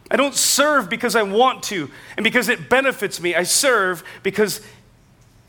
I 0.10 0.16
don't 0.16 0.36
serve 0.36 0.90
because 0.90 1.16
I 1.16 1.24
want 1.24 1.64
to 1.64 1.90
and 2.16 2.24
because 2.24 2.50
it 2.50 2.70
benefits 2.70 3.20
me. 3.20 3.36
I 3.36 3.44
serve 3.44 4.04
because 4.24 4.62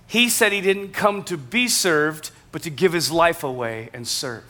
He 0.06 0.28
said 0.28 0.52
He 0.52 0.60
didn't 0.60 0.92
come 0.92 1.22
to 1.24 1.36
be 1.36 1.68
served, 1.68 2.30
but 2.50 2.62
to 2.62 2.70
give 2.70 2.92
His 2.92 3.10
life 3.10 3.44
away 3.44 3.90
and 3.92 4.06
serve. 4.06 4.44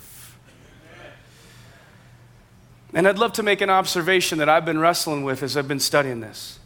And 2.94 3.06
I'd 3.06 3.18
love 3.18 3.34
to 3.34 3.42
make 3.42 3.60
an 3.60 3.68
observation 3.68 4.38
that 4.38 4.48
I've 4.48 4.64
been 4.64 4.78
wrestling 4.78 5.22
with 5.22 5.42
as 5.42 5.56
I've 5.56 5.68
been 5.68 5.80
studying 5.80 6.20
this. 6.20 6.58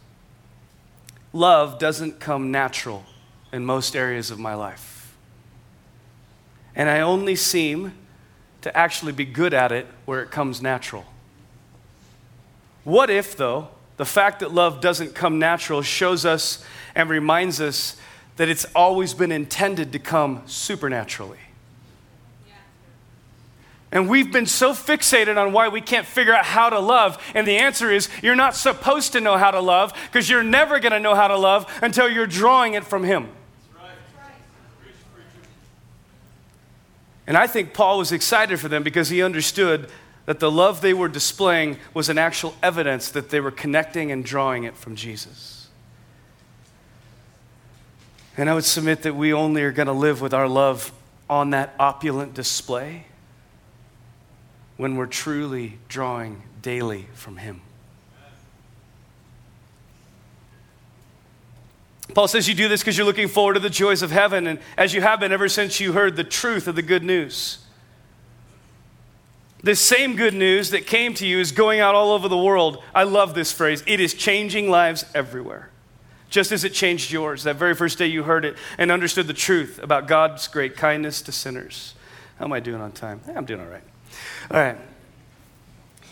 Love 1.33 1.79
doesn't 1.79 2.19
come 2.19 2.49
natural 2.49 3.03
in 3.51 3.65
most 3.65 3.95
areas 3.95 4.31
of 4.31 4.39
my 4.39 4.53
life 4.53 4.93
and 6.75 6.89
I 6.89 7.01
only 7.01 7.35
seem 7.35 7.93
to 8.61 8.75
actually 8.75 9.11
be 9.11 9.25
good 9.25 9.53
at 9.53 9.71
it 9.71 9.87
where 10.05 10.21
it 10.21 10.31
comes 10.31 10.61
natural. 10.61 11.05
What 12.83 13.09
if, 13.09 13.37
though, 13.37 13.69
the 13.97 14.05
fact 14.05 14.39
that 14.39 14.53
love 14.53 14.81
doesn't 14.81 15.15
come 15.15 15.39
natural 15.39 15.81
shows 15.81 16.25
us 16.25 16.63
and 16.95 17.09
reminds 17.09 17.61
us 17.61 17.97
that 18.37 18.49
it's 18.49 18.65
always 18.75 19.13
been 19.13 19.31
intended 19.31 19.91
to 19.93 19.99
come 19.99 20.41
supernaturally? 20.45 21.39
And 23.91 24.09
we've 24.09 24.31
been 24.31 24.47
so 24.47 24.73
fixated 24.73 25.37
on 25.37 25.53
why 25.53 25.67
we 25.67 25.79
can't 25.79 26.07
figure 26.07 26.33
out 26.33 26.45
how 26.45 26.71
to 26.71 26.79
love. 26.79 27.21
And 27.35 27.47
the 27.47 27.57
answer 27.57 27.91
is 27.91 28.09
you're 28.23 28.35
not 28.35 28.55
supposed 28.55 29.13
to 29.13 29.21
know 29.21 29.37
how 29.37 29.51
to 29.51 29.59
love 29.59 29.93
because 30.07 30.27
you're 30.27 30.43
never 30.43 30.79
going 30.79 30.93
to 30.93 30.99
know 30.99 31.13
how 31.13 31.27
to 31.27 31.37
love 31.37 31.71
until 31.79 32.09
you're 32.09 32.25
drawing 32.25 32.73
it 32.73 32.83
from 32.83 33.03
Him. 33.03 33.29
And 37.27 37.37
I 37.37 37.47
think 37.47 37.73
Paul 37.73 37.99
was 37.99 38.11
excited 38.11 38.59
for 38.59 38.67
them 38.67 38.83
because 38.83 39.09
he 39.09 39.23
understood 39.23 39.89
that 40.25 40.39
the 40.39 40.49
love 40.49 40.81
they 40.81 40.93
were 40.93 41.09
displaying 41.09 41.77
was 41.93 42.09
an 42.09 42.17
actual 42.17 42.55
evidence 42.63 43.11
that 43.11 43.29
they 43.29 43.39
were 43.39 43.51
connecting 43.51 44.11
and 44.11 44.23
drawing 44.23 44.63
it 44.63 44.75
from 44.77 44.95
Jesus. 44.95 45.67
And 48.37 48.49
I 48.49 48.53
would 48.53 48.63
submit 48.63 49.03
that 49.03 49.15
we 49.15 49.33
only 49.33 49.63
are 49.63 49.71
going 49.71 49.87
to 49.87 49.93
live 49.93 50.21
with 50.21 50.33
our 50.33 50.47
love 50.47 50.91
on 51.29 51.51
that 51.51 51.75
opulent 51.79 52.33
display 52.33 53.05
when 54.77 54.95
we're 54.95 55.05
truly 55.05 55.77
drawing 55.87 56.41
daily 56.61 57.07
from 57.13 57.37
Him. 57.37 57.61
Paul 62.13 62.27
says 62.27 62.47
you 62.47 62.53
do 62.53 62.67
this 62.67 62.81
because 62.81 62.97
you're 62.97 63.07
looking 63.07 63.27
forward 63.27 63.53
to 63.53 63.59
the 63.59 63.69
joys 63.69 64.01
of 64.01 64.11
heaven, 64.11 64.45
and 64.47 64.59
as 64.77 64.93
you 64.93 65.01
have 65.01 65.19
been 65.19 65.31
ever 65.31 65.47
since 65.47 65.79
you 65.79 65.93
heard 65.93 66.15
the 66.15 66.23
truth 66.23 66.67
of 66.67 66.75
the 66.75 66.81
good 66.81 67.03
news. 67.03 67.62
This 69.63 69.79
same 69.79 70.17
good 70.17 70.33
news 70.33 70.71
that 70.71 70.85
came 70.85 71.13
to 71.15 71.25
you 71.25 71.39
is 71.39 71.53
going 71.53 71.79
out 71.79 71.95
all 71.95 72.11
over 72.11 72.27
the 72.27 72.37
world. 72.37 72.83
I 72.93 73.03
love 73.03 73.33
this 73.33 73.53
phrase. 73.53 73.81
It 73.87 74.01
is 74.01 74.13
changing 74.13 74.69
lives 74.69 75.05
everywhere. 75.15 75.69
Just 76.29 76.51
as 76.51 76.65
it 76.65 76.73
changed 76.73 77.11
yours 77.11 77.43
that 77.43 77.55
very 77.55 77.73
first 77.73 77.97
day 77.97 78.07
you 78.07 78.23
heard 78.23 78.43
it 78.43 78.57
and 78.77 78.91
understood 78.91 79.27
the 79.27 79.33
truth 79.33 79.79
about 79.81 80.07
God's 80.07 80.49
great 80.49 80.75
kindness 80.75 81.21
to 81.21 81.31
sinners. 81.31 81.93
How 82.39 82.45
am 82.45 82.51
I 82.51 82.59
doing 82.59 82.81
on 82.81 82.91
time? 82.91 83.21
I'm 83.33 83.45
doing 83.45 83.61
all 83.61 83.67
right. 83.67 83.83
All 84.51 84.59
right. 84.59 84.75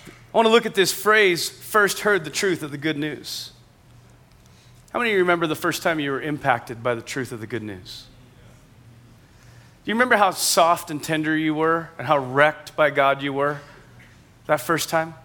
I 0.08 0.38
want 0.38 0.46
to 0.46 0.52
look 0.52 0.66
at 0.66 0.76
this 0.76 0.94
phrase 0.94 1.50
first 1.50 2.02
heard 2.02 2.24
the 2.24 2.30
truth 2.30 2.64
of 2.64 2.72
the 2.72 2.78
good 2.78 2.98
news. 2.98 3.52
How 4.94 5.00
many 5.00 5.12
of 5.12 5.16
you 5.16 5.20
remember 5.20 5.46
the 5.46 5.56
first 5.56 5.84
time 5.84 6.00
you 6.00 6.12
were 6.12 6.22
impacted 6.22 6.82
by 6.82 6.96
the 6.96 7.02
truth 7.02 7.34
of 7.34 7.42
the 7.42 7.48
good 7.48 7.64
news? 7.64 8.06
Do 9.84 9.90
you 9.90 9.96
remember 9.96 10.16
how 10.16 10.32
soft 10.32 10.92
and 10.92 11.04
tender 11.04 11.36
you 11.36 11.56
were 11.56 11.90
and 11.98 12.06
how 12.06 12.20
wrecked 12.20 12.76
by 12.76 12.92
God 12.92 13.24
you 13.24 13.34
were 13.34 13.60
that 14.46 14.62
first 14.62 14.90
time? 14.90 15.16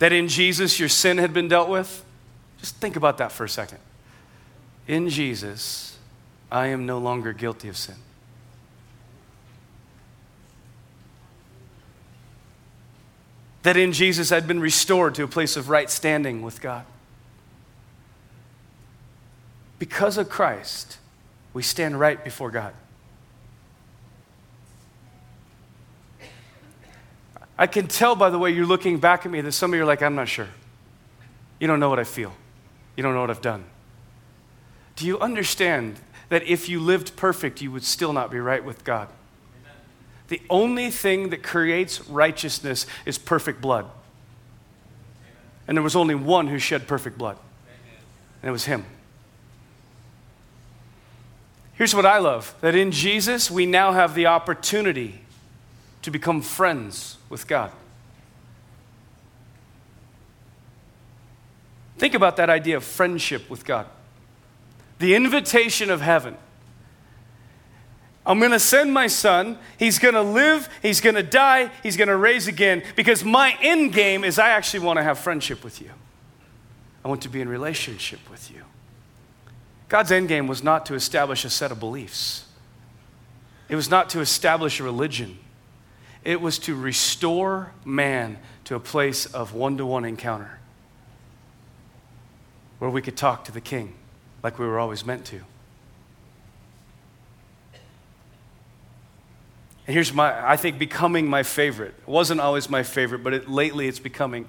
That 0.00 0.12
in 0.12 0.26
Jesus 0.26 0.80
your 0.80 0.88
sin 0.88 1.18
had 1.18 1.32
been 1.32 1.46
dealt 1.46 1.68
with? 1.68 2.04
Just 2.58 2.76
think 2.76 2.96
about 2.96 3.18
that 3.18 3.30
for 3.30 3.44
a 3.44 3.48
second. 3.48 3.78
In 4.88 5.08
Jesus, 5.08 5.96
I 6.50 6.66
am 6.66 6.84
no 6.84 6.98
longer 6.98 7.32
guilty 7.32 7.68
of 7.68 7.76
sin. 7.76 7.94
That 13.62 13.76
in 13.76 13.92
Jesus 13.92 14.32
I'd 14.32 14.48
been 14.48 14.60
restored 14.60 15.14
to 15.14 15.22
a 15.22 15.28
place 15.28 15.56
of 15.56 15.68
right 15.68 15.88
standing 15.88 16.42
with 16.42 16.60
God. 16.60 16.84
Because 19.78 20.18
of 20.18 20.28
Christ, 20.28 20.98
we 21.54 21.62
stand 21.62 21.98
right 21.98 22.22
before 22.22 22.50
God. 22.50 22.74
I 27.56 27.68
can 27.68 27.86
tell 27.86 28.16
by 28.16 28.30
the 28.30 28.38
way 28.38 28.50
you're 28.50 28.66
looking 28.66 28.98
back 28.98 29.24
at 29.24 29.30
me 29.30 29.40
that 29.40 29.52
some 29.52 29.72
of 29.72 29.76
you 29.76 29.84
are 29.84 29.86
like, 29.86 30.02
I'm 30.02 30.16
not 30.16 30.28
sure. 30.28 30.48
You 31.60 31.68
don't 31.68 31.78
know 31.78 31.88
what 31.88 32.00
I 32.00 32.04
feel. 32.04 32.32
You 32.96 33.04
don't 33.04 33.14
know 33.14 33.20
what 33.20 33.30
I've 33.30 33.40
done. 33.40 33.64
Do 34.96 35.06
you 35.06 35.18
understand 35.20 35.96
that 36.28 36.42
if 36.42 36.68
you 36.68 36.80
lived 36.80 37.14
perfect, 37.16 37.62
you 37.62 37.70
would 37.70 37.84
still 37.84 38.12
not 38.12 38.30
be 38.30 38.40
right 38.40 38.64
with 38.64 38.84
God? 38.84 39.08
Amen. 39.62 39.76
The 40.28 40.42
only 40.50 40.90
thing 40.90 41.30
that 41.30 41.44
creates 41.44 42.08
righteousness 42.08 42.86
is 43.06 43.18
perfect 43.18 43.60
blood. 43.60 43.84
Amen. 43.84 43.94
And 45.68 45.76
there 45.76 45.82
was 45.82 45.94
only 45.96 46.14
one 46.14 46.48
who 46.48 46.58
shed 46.58 46.88
perfect 46.88 47.18
blood, 47.18 47.36
Amen. 47.36 48.00
and 48.42 48.48
it 48.48 48.52
was 48.52 48.64
Him. 48.64 48.84
Here's 51.74 51.94
what 51.94 52.06
I 52.06 52.18
love 52.18 52.54
that 52.60 52.74
in 52.74 52.92
Jesus, 52.92 53.50
we 53.50 53.66
now 53.66 53.92
have 53.92 54.14
the 54.14 54.26
opportunity 54.26 55.20
to 56.02 56.10
become 56.10 56.40
friends 56.40 57.16
with 57.28 57.46
God. 57.46 57.72
Think 61.98 62.14
about 62.14 62.36
that 62.36 62.50
idea 62.50 62.76
of 62.76 62.84
friendship 62.84 63.48
with 63.48 63.64
God. 63.64 63.86
The 64.98 65.14
invitation 65.14 65.90
of 65.90 66.00
heaven. 66.00 66.36
I'm 68.26 68.38
going 68.38 68.52
to 68.52 68.60
send 68.60 68.92
my 68.92 69.06
son. 69.06 69.58
He's 69.78 69.98
going 69.98 70.14
to 70.14 70.22
live. 70.22 70.68
He's 70.80 71.00
going 71.00 71.14
to 71.14 71.22
die. 71.22 71.70
He's 71.82 71.96
going 71.96 72.08
to 72.08 72.16
raise 72.16 72.46
again 72.46 72.82
because 72.96 73.24
my 73.24 73.56
end 73.60 73.92
game 73.92 74.24
is 74.24 74.38
I 74.38 74.50
actually 74.50 74.80
want 74.80 74.98
to 74.98 75.02
have 75.02 75.18
friendship 75.18 75.62
with 75.62 75.80
you. 75.80 75.90
I 77.04 77.08
want 77.08 77.22
to 77.22 77.28
be 77.28 77.40
in 77.40 77.48
relationship 77.48 78.20
with 78.30 78.50
you. 78.50 78.62
God's 79.94 80.10
endgame 80.10 80.48
was 80.48 80.64
not 80.64 80.86
to 80.86 80.94
establish 80.94 81.44
a 81.44 81.48
set 81.50 81.70
of 81.70 81.78
beliefs, 81.78 82.46
it 83.68 83.76
was 83.76 83.88
not 83.88 84.10
to 84.10 84.18
establish 84.18 84.80
a 84.80 84.82
religion. 84.82 85.38
It 86.24 86.40
was 86.40 86.58
to 86.60 86.74
restore 86.74 87.70
man 87.84 88.38
to 88.64 88.74
a 88.74 88.80
place 88.80 89.24
of 89.26 89.54
one 89.54 89.76
to 89.76 89.86
one 89.86 90.04
encounter 90.04 90.58
where 92.80 92.90
we 92.90 93.02
could 93.02 93.16
talk 93.16 93.44
to 93.44 93.52
the 93.52 93.60
king 93.60 93.94
like 94.42 94.58
we 94.58 94.66
were 94.66 94.80
always 94.80 95.06
meant 95.06 95.26
to. 95.26 95.36
And 99.86 99.94
here's 99.94 100.12
my, 100.12 100.50
I 100.50 100.56
think, 100.56 100.76
becoming 100.76 101.28
my 101.28 101.44
favorite. 101.44 101.94
It 102.00 102.08
wasn't 102.08 102.40
always 102.40 102.68
my 102.68 102.82
favorite, 102.82 103.22
but 103.22 103.32
it, 103.32 103.48
lately 103.48 103.86
it's 103.86 104.00
becoming 104.00 104.48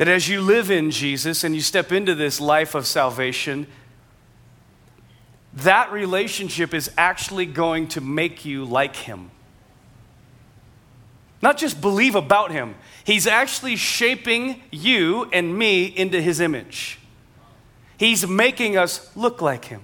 that 0.00 0.08
as 0.08 0.30
you 0.30 0.40
live 0.40 0.70
in 0.70 0.90
Jesus 0.90 1.44
and 1.44 1.54
you 1.54 1.60
step 1.60 1.92
into 1.92 2.14
this 2.14 2.40
life 2.40 2.74
of 2.74 2.86
salvation, 2.86 3.66
that 5.52 5.92
relationship 5.92 6.72
is 6.72 6.90
actually 6.96 7.44
going 7.44 7.86
to 7.88 8.00
make 8.00 8.46
you 8.46 8.64
like 8.64 8.96
Him. 8.96 9.30
Not 11.42 11.58
just 11.58 11.82
believe 11.82 12.14
about 12.14 12.50
him, 12.50 12.76
he's 13.04 13.26
actually 13.26 13.76
shaping 13.76 14.62
you 14.70 15.28
and 15.34 15.58
me 15.58 15.84
into 15.84 16.20
his 16.20 16.40
image. 16.40 16.98
He's 17.98 18.26
making 18.26 18.78
us 18.78 19.14
look 19.14 19.42
like 19.42 19.66
him. 19.66 19.82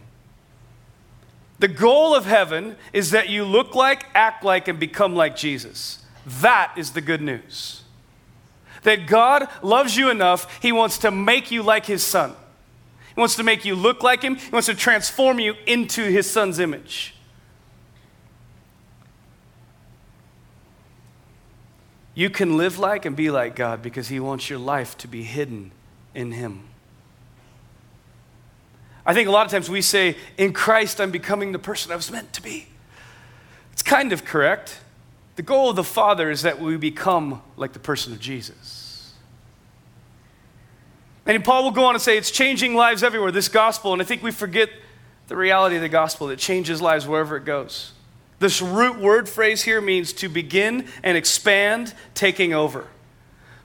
The 1.59 1.69
goal 1.69 2.15
of 2.15 2.25
heaven 2.25 2.77
is 2.93 3.11
that 3.11 3.29
you 3.29 3.45
look 3.45 3.75
like, 3.75 4.07
act 4.15 4.45
like, 4.45 4.69
and 4.69 4.79
become 4.79 5.15
like 5.15 5.37
Jesus. 5.37 6.05
That 6.27 6.73
is 6.77 6.93
the 6.93 7.01
good 7.03 7.23
news. 7.23 7.83
That 8.87 9.09
God 9.09 9.49
loves 9.63 9.97
you 9.97 10.11
enough, 10.11 10.63
He 10.63 10.71
wants 10.71 10.99
to 10.99 11.11
make 11.11 11.51
you 11.51 11.65
like 11.65 11.87
His 11.87 12.05
Son. 12.05 12.33
He 13.17 13.21
wants 13.21 13.35
to 13.35 13.43
make 13.43 13.65
you 13.65 13.75
look 13.75 14.05
like 14.05 14.23
Him, 14.23 14.37
He 14.37 14.51
wants 14.51 14.67
to 14.67 14.77
transform 14.77 15.41
you 15.41 15.57
into 15.67 16.05
His 16.05 16.31
Son's 16.31 16.61
image. 16.61 17.13
You 22.15 22.31
can 22.31 22.57
live 22.57 22.79
like 22.79 23.05
and 23.05 23.17
be 23.17 23.29
like 23.29 23.57
God 23.57 23.83
because 23.83 24.07
He 24.07 24.21
wants 24.21 24.49
your 24.49 24.61
life 24.61 24.97
to 24.99 25.09
be 25.09 25.25
hidden 25.25 25.73
in 26.15 26.31
Him. 26.31 26.69
I 29.05 29.15
think 29.15 29.27
a 29.27 29.33
lot 29.33 29.47
of 29.47 29.51
times 29.51 29.69
we 29.69 29.83
say, 29.83 30.17
In 30.39 30.53
Christ, 30.53 31.01
I'm 31.01 31.11
becoming 31.11 31.51
the 31.51 31.59
person 31.59 31.91
I 31.91 31.97
was 31.97 32.13
meant 32.13 32.33
to 32.35 32.41
be. 32.41 32.69
It's 33.73 33.83
kind 33.83 34.13
of 34.13 34.25
correct. 34.25 34.79
The 35.35 35.43
goal 35.43 35.71
of 35.71 35.77
the 35.77 35.83
Father 35.83 36.31
is 36.31 36.43
that 36.43 36.61
we 36.61 36.77
become 36.77 37.43
like 37.57 37.73
the 37.73 37.81
person 37.81 38.13
of 38.13 38.21
Jesus. 38.21 38.76
And 41.27 41.45
Paul 41.45 41.65
will 41.65 41.73
go 41.73 41.85
on 41.85 41.95
and 41.95 42.03
say, 42.03 42.17
It's 42.17 42.31
changing 42.31 42.75
lives 42.75 43.03
everywhere, 43.03 43.33
this 43.33 43.49
gospel. 43.49 43.93
And 43.93 44.01
I 44.01 44.05
think 44.05 44.23
we 44.23 44.31
forget 44.31 44.71
the 45.29 45.37
reality 45.37 45.77
of 45.77 45.83
the 45.83 45.89
gospel 45.89 46.29
that 46.29 46.39
changes 46.39 46.81
lives 46.81 47.07
wherever 47.07 47.37
it 47.37 47.45
goes. 47.45 47.93
This 48.39 48.63
root 48.63 48.99
word 48.99 49.29
phrase 49.29 49.63
here 49.63 49.81
means 49.81 50.13
to 50.15 50.29
begin 50.29 50.87
and 51.03 51.17
expand, 51.17 51.95
taking 52.15 52.53
over. 52.53 52.87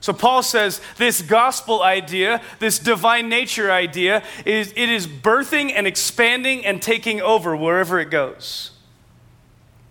So 0.00 0.12
Paul 0.12 0.42
says 0.42 0.80
this 0.96 1.22
gospel 1.22 1.82
idea, 1.82 2.42
this 2.58 2.80
divine 2.80 3.28
nature 3.28 3.70
idea, 3.70 4.24
is 4.44 4.72
it 4.72 4.88
is 4.88 5.06
birthing 5.06 5.72
and 5.72 5.86
expanding 5.86 6.66
and 6.66 6.82
taking 6.82 7.20
over 7.20 7.54
wherever 7.54 8.00
it 8.00 8.10
goes. 8.10 8.72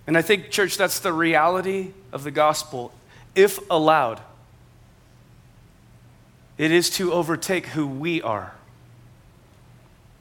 And 0.07 0.17
I 0.17 0.21
think, 0.21 0.49
church, 0.49 0.75
that's 0.75 0.99
the 0.99 1.13
reality 1.13 1.91
of 2.11 2.25
the 2.25 2.31
gospel, 2.31 2.91
if 3.35 3.59
allowed. 3.69 4.19
It 6.57 6.71
is 6.71 6.89
to 6.91 7.11
overtake 7.13 7.67
who 7.67 7.87
we 7.87 8.21
are. 8.21 8.53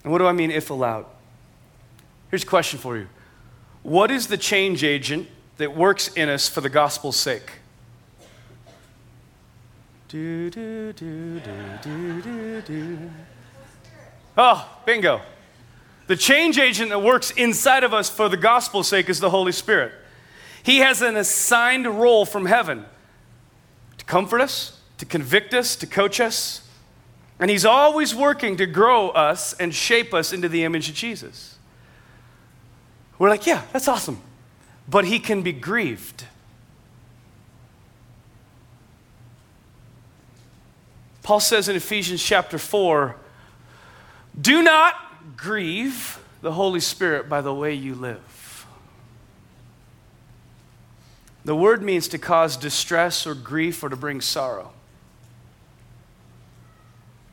And 0.03 0.13
what 0.13 0.19
do 0.19 0.27
I 0.27 0.33
mean, 0.33 0.51
if 0.51 0.71
allowed? 0.71 1.07
Here's 2.31 2.45
a 2.45 2.47
question 2.47 2.79
for 2.79 2.97
you 2.97 3.09
What 3.83 4.11
is 4.11 4.29
the 4.29 4.39
change 4.39 4.85
agent 4.85 5.29
that 5.59 5.77
works 5.77 6.09
in 6.09 6.29
us 6.29 6.49
for 6.49 6.61
the 6.61 6.71
gospel's 6.71 7.17
sake? 7.17 7.53
Do, 10.09 10.51
do, 10.51 10.93
do, 10.93 11.39
do, 11.39 11.79
do, 11.83 12.23
do, 12.23 12.63
do. 12.63 13.11
Oh, 14.37 14.69
bingo. 14.85 15.21
The 16.09 16.17
change 16.17 16.59
agent 16.59 16.91
that 16.91 16.99
works 16.99 17.31
inside 17.31 17.85
of 17.85 17.95
us 17.95 18.11
for 18.11 18.29
the 18.29 18.37
gospel's 18.37 18.89
sake 18.89 19.09
is 19.09 19.21
the 19.21 19.31
Holy 19.31 19.53
Spirit. 19.53 19.93
He 20.65 20.79
has 20.79 21.03
an 21.03 21.17
assigned 21.17 21.87
role 21.87 22.27
from 22.27 22.47
heaven 22.47 22.85
to 23.99 24.05
comfort 24.05 24.41
us, 24.41 24.80
to 25.01 25.05
convict 25.05 25.53
us, 25.53 25.75
to 25.77 25.87
coach 25.87 26.21
us. 26.21 26.67
And 27.39 27.51
He's 27.51 27.65
always 27.65 28.15
working 28.15 28.57
to 28.59 28.67
grow 28.67 29.11
us 29.11 29.53
and 29.55 29.75
shape 29.75 30.15
us 30.15 30.33
into 30.33 30.49
the 30.49 30.63
image 30.63 30.89
of 30.89 30.95
Jesus. 30.95 31.59
We're 33.19 33.29
like, 33.29 33.47
yeah, 33.47 33.65
that's 33.73 33.89
awesome. 33.89 34.23
But 34.89 35.05
He 35.05 35.19
can 35.19 35.43
be 35.43 35.53
grieved 35.53 36.25
Paul 41.31 41.39
says 41.39 41.69
in 41.69 41.77
Ephesians 41.77 42.21
chapter 42.21 42.59
4 42.59 43.15
do 44.41 44.65
not 44.65 45.37
grieve 45.37 46.19
the 46.43 46.51
Holy 46.51 46.81
Spirit 46.81 47.29
by 47.29 47.41
the 47.41 47.55
way 47.55 47.73
you 47.73 47.95
live. 47.95 48.67
The 51.45 51.55
word 51.55 51.83
means 51.83 52.09
to 52.09 52.19
cause 52.19 52.57
distress 52.57 53.29
or 53.29 53.37
grief 53.37 53.81
or 53.85 53.89
to 53.89 53.95
bring 53.95 54.21
sorrow. 54.21 54.73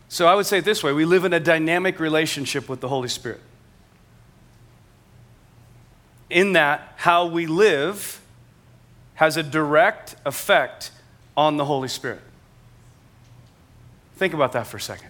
So 0.09 0.27
I 0.27 0.35
would 0.35 0.45
say 0.45 0.59
it 0.59 0.65
this 0.65 0.83
way 0.83 0.93
we 0.93 1.05
live 1.05 1.25
in 1.25 1.33
a 1.33 1.39
dynamic 1.39 1.99
relationship 1.99 2.69
with 2.69 2.81
the 2.81 2.87
Holy 2.87 3.09
Spirit. 3.09 3.41
In 6.29 6.53
that, 6.53 6.93
how 6.97 7.25
we 7.25 7.47
live 7.47 8.21
has 9.15 9.37
a 9.37 9.43
direct 9.43 10.15
effect 10.25 10.91
on 11.35 11.57
the 11.57 11.65
Holy 11.65 11.87
Spirit. 11.87 12.21
Think 14.15 14.33
about 14.33 14.53
that 14.53 14.67
for 14.67 14.77
a 14.77 14.81
second. 14.81 15.09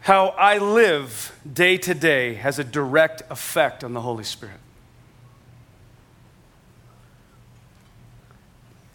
How 0.00 0.28
I 0.28 0.58
live 0.58 1.38
day 1.50 1.76
to 1.78 1.94
day 1.94 2.34
has 2.34 2.58
a 2.58 2.64
direct 2.64 3.22
effect 3.30 3.84
on 3.84 3.92
the 3.92 4.00
Holy 4.00 4.24
Spirit. 4.24 4.58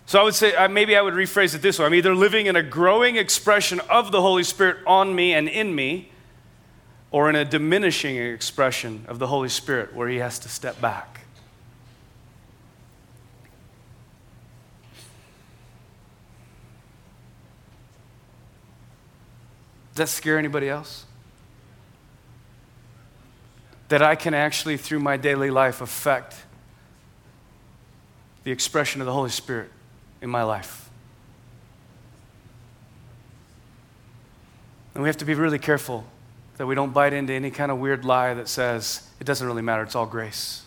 So 0.07 0.19
I 0.19 0.23
would 0.23 0.35
say, 0.35 0.53
uh, 0.53 0.67
maybe 0.67 0.95
I 0.95 1.01
would 1.01 1.15
rephrase 1.15 1.55
it 1.55 1.61
this 1.61 1.79
way 1.79 1.85
I'm 1.85 1.93
either 1.95 2.13
living 2.13 2.45
in 2.45 2.55
a 2.55 2.63
growing 2.63 3.15
expression 3.15 3.79
of 3.89 4.11
the 4.11 4.21
Holy 4.21 4.43
Spirit 4.43 4.77
on 4.85 5.15
me 5.15 5.33
and 5.33 5.49
in 5.49 5.73
me, 5.73 6.11
or 7.11 7.29
in 7.29 7.35
a 7.35 7.45
diminishing 7.45 8.17
expression 8.17 9.05
of 9.07 9.19
the 9.19 9.27
Holy 9.27 9.49
Spirit 9.49 9.95
where 9.95 10.07
he 10.07 10.17
has 10.17 10.37
to 10.39 10.49
step 10.49 10.79
back. 10.79 11.21
Does 19.95 19.97
that 19.97 20.09
scare 20.09 20.37
anybody 20.37 20.67
else? 20.67 21.05
That 23.87 24.01
I 24.01 24.15
can 24.15 24.33
actually, 24.33 24.75
through 24.75 24.99
my 24.99 25.15
daily 25.15 25.49
life, 25.49 25.79
affect 25.79 26.35
the 28.43 28.51
expression 28.51 28.99
of 28.99 29.07
the 29.07 29.13
Holy 29.13 29.29
Spirit 29.29 29.71
in 30.25 30.29
my 30.29 30.43
life. 30.43 30.89
And 34.93 35.01
we 35.01 35.07
have 35.07 35.17
to 35.17 35.25
be 35.25 35.35
really 35.35 35.59
careful 35.59 36.03
that 36.57 36.65
we 36.65 36.75
don't 36.75 36.93
bite 36.93 37.13
into 37.13 37.31
any 37.31 37.51
kind 37.51 37.71
of 37.71 37.79
weird 37.79 38.03
lie 38.03 38.33
that 38.33 38.47
says 38.47 39.07
it 39.19 39.23
doesn't 39.25 39.45
really 39.45 39.61
matter, 39.61 39.83
it's 39.83 39.95
all 39.95 40.05
grace. 40.05 40.63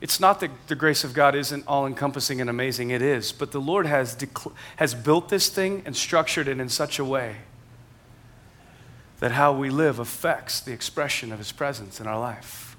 It's 0.00 0.20
not 0.20 0.40
that 0.40 0.50
the 0.66 0.74
grace 0.74 1.04
of 1.04 1.14
God 1.14 1.34
isn't 1.34 1.66
all 1.66 1.86
encompassing 1.86 2.40
and 2.40 2.50
amazing, 2.50 2.90
it 2.90 3.00
is. 3.00 3.32
But 3.32 3.52
the 3.52 3.60
Lord 3.60 3.86
has, 3.86 4.14
decl- 4.14 4.52
has 4.76 4.94
built 4.94 5.30
this 5.30 5.48
thing 5.48 5.82
and 5.86 5.96
structured 5.96 6.48
it 6.48 6.60
in 6.60 6.68
such 6.68 6.98
a 6.98 7.04
way 7.04 7.36
that 9.20 9.32
how 9.32 9.52
we 9.52 9.70
live 9.70 9.98
affects 9.98 10.60
the 10.60 10.72
expression 10.72 11.32
of 11.32 11.38
His 11.38 11.52
presence 11.52 12.00
in 12.00 12.06
our 12.06 12.18
life. 12.18 12.73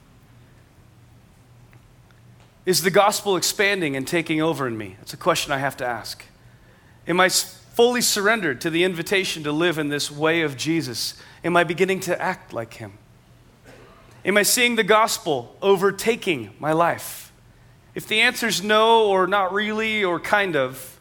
Is 2.66 2.82
the 2.82 2.90
gospel 2.90 3.38
expanding 3.38 3.96
and 3.96 4.08
taking 4.08 4.42
over 4.42 4.68
in 4.68 4.78
me? 4.78 4.96
That's 5.00 5.14
a 5.14 5.18
question 5.18 5.52
I 5.52 5.60
have 5.60 5.78
to 5.78 5.86
ask. 5.86 6.26
Am 7.08 7.20
I 7.20 7.30
fully 7.30 8.02
surrendered 8.02 8.60
to 8.62 8.70
the 8.70 8.84
invitation 8.84 9.44
to 9.44 9.52
live 9.52 9.78
in 9.78 9.90
this 9.90 10.10
way 10.10 10.42
of 10.42 10.58
Jesus? 10.58 11.22
Am 11.44 11.56
I 11.56 11.64
beginning 11.64 12.00
to 12.02 12.20
act 12.20 12.54
like 12.54 12.76
Him? 12.76 12.98
Am 14.24 14.38
I 14.38 14.44
seeing 14.44 14.76
the 14.76 14.84
gospel 14.84 15.56
overtaking 15.62 16.56
my 16.60 16.72
life? 16.72 17.32
If 17.94 18.08
the 18.08 18.22
answer 18.22 18.48
is 18.48 18.64
no, 18.64 19.08
or 19.08 19.28
not 19.28 19.54
really, 19.54 20.04
or 20.04 20.20
kind 20.20 20.56
of, 20.56 21.00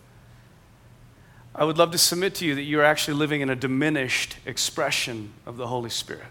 I 1.54 1.64
would 1.64 1.78
love 1.78 1.92
to 1.92 1.98
submit 1.98 2.34
to 2.36 2.46
you 2.46 2.54
that 2.56 2.62
you 2.62 2.80
are 2.80 2.84
actually 2.84 3.14
living 3.14 3.40
in 3.40 3.48
a 3.48 3.56
diminished 3.56 4.36
expression 4.44 5.32
of 5.46 5.56
the 5.56 5.68
Holy 5.68 5.90
Spirit. 5.90 6.26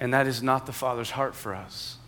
And 0.00 0.14
that 0.14 0.26
is 0.26 0.42
not 0.42 0.64
the 0.64 0.72
Father's 0.72 1.10
heart 1.10 1.34
for 1.34 1.54
us. 1.54 1.98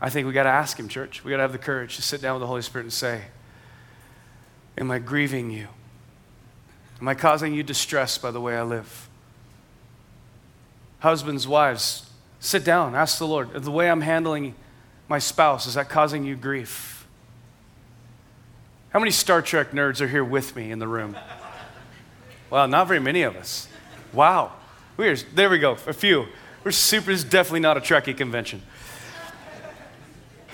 I 0.00 0.10
think 0.10 0.26
we 0.26 0.32
got 0.32 0.44
to 0.44 0.50
ask 0.50 0.78
Him, 0.78 0.88
church. 0.88 1.24
We 1.24 1.30
got 1.30 1.38
to 1.38 1.42
have 1.42 1.52
the 1.52 1.58
courage 1.58 1.96
to 1.96 2.02
sit 2.02 2.20
down 2.20 2.34
with 2.34 2.40
the 2.40 2.46
Holy 2.46 2.62
Spirit 2.62 2.84
and 2.84 2.92
say, 2.92 3.22
Am 4.76 4.90
I 4.90 4.98
grieving 4.98 5.50
you? 5.50 5.68
Am 7.00 7.08
I 7.08 7.14
causing 7.14 7.54
you 7.54 7.62
distress 7.62 8.18
by 8.18 8.30
the 8.30 8.40
way 8.40 8.56
I 8.56 8.62
live? 8.62 9.08
Husbands, 11.00 11.46
wives, 11.46 12.10
sit 12.40 12.64
down, 12.64 12.94
ask 12.94 13.18
the 13.18 13.26
Lord, 13.26 13.52
the 13.52 13.70
way 13.70 13.90
I'm 13.90 14.00
handling 14.00 14.54
my 15.08 15.18
spouse, 15.18 15.66
is 15.66 15.74
that 15.74 15.88
causing 15.88 16.24
you 16.24 16.34
grief? 16.34 17.06
How 18.90 19.00
many 19.00 19.10
Star 19.10 19.42
Trek 19.42 19.72
nerds 19.72 20.00
are 20.00 20.08
here 20.08 20.24
with 20.24 20.56
me 20.56 20.70
in 20.70 20.78
the 20.78 20.88
room? 20.88 21.16
Well, 22.48 22.68
not 22.68 22.86
very 22.86 23.00
many 23.00 23.22
of 23.22 23.36
us. 23.36 23.68
Wow. 24.12 24.52
We're, 24.96 25.16
there 25.16 25.50
we 25.50 25.58
go, 25.58 25.72
a 25.72 25.92
few. 25.92 26.26
We're 26.62 26.70
super, 26.70 27.10
this 27.10 27.24
is 27.24 27.28
definitely 27.28 27.60
not 27.60 27.76
a 27.76 27.80
Trekkie 27.80 28.16
convention. 28.16 28.62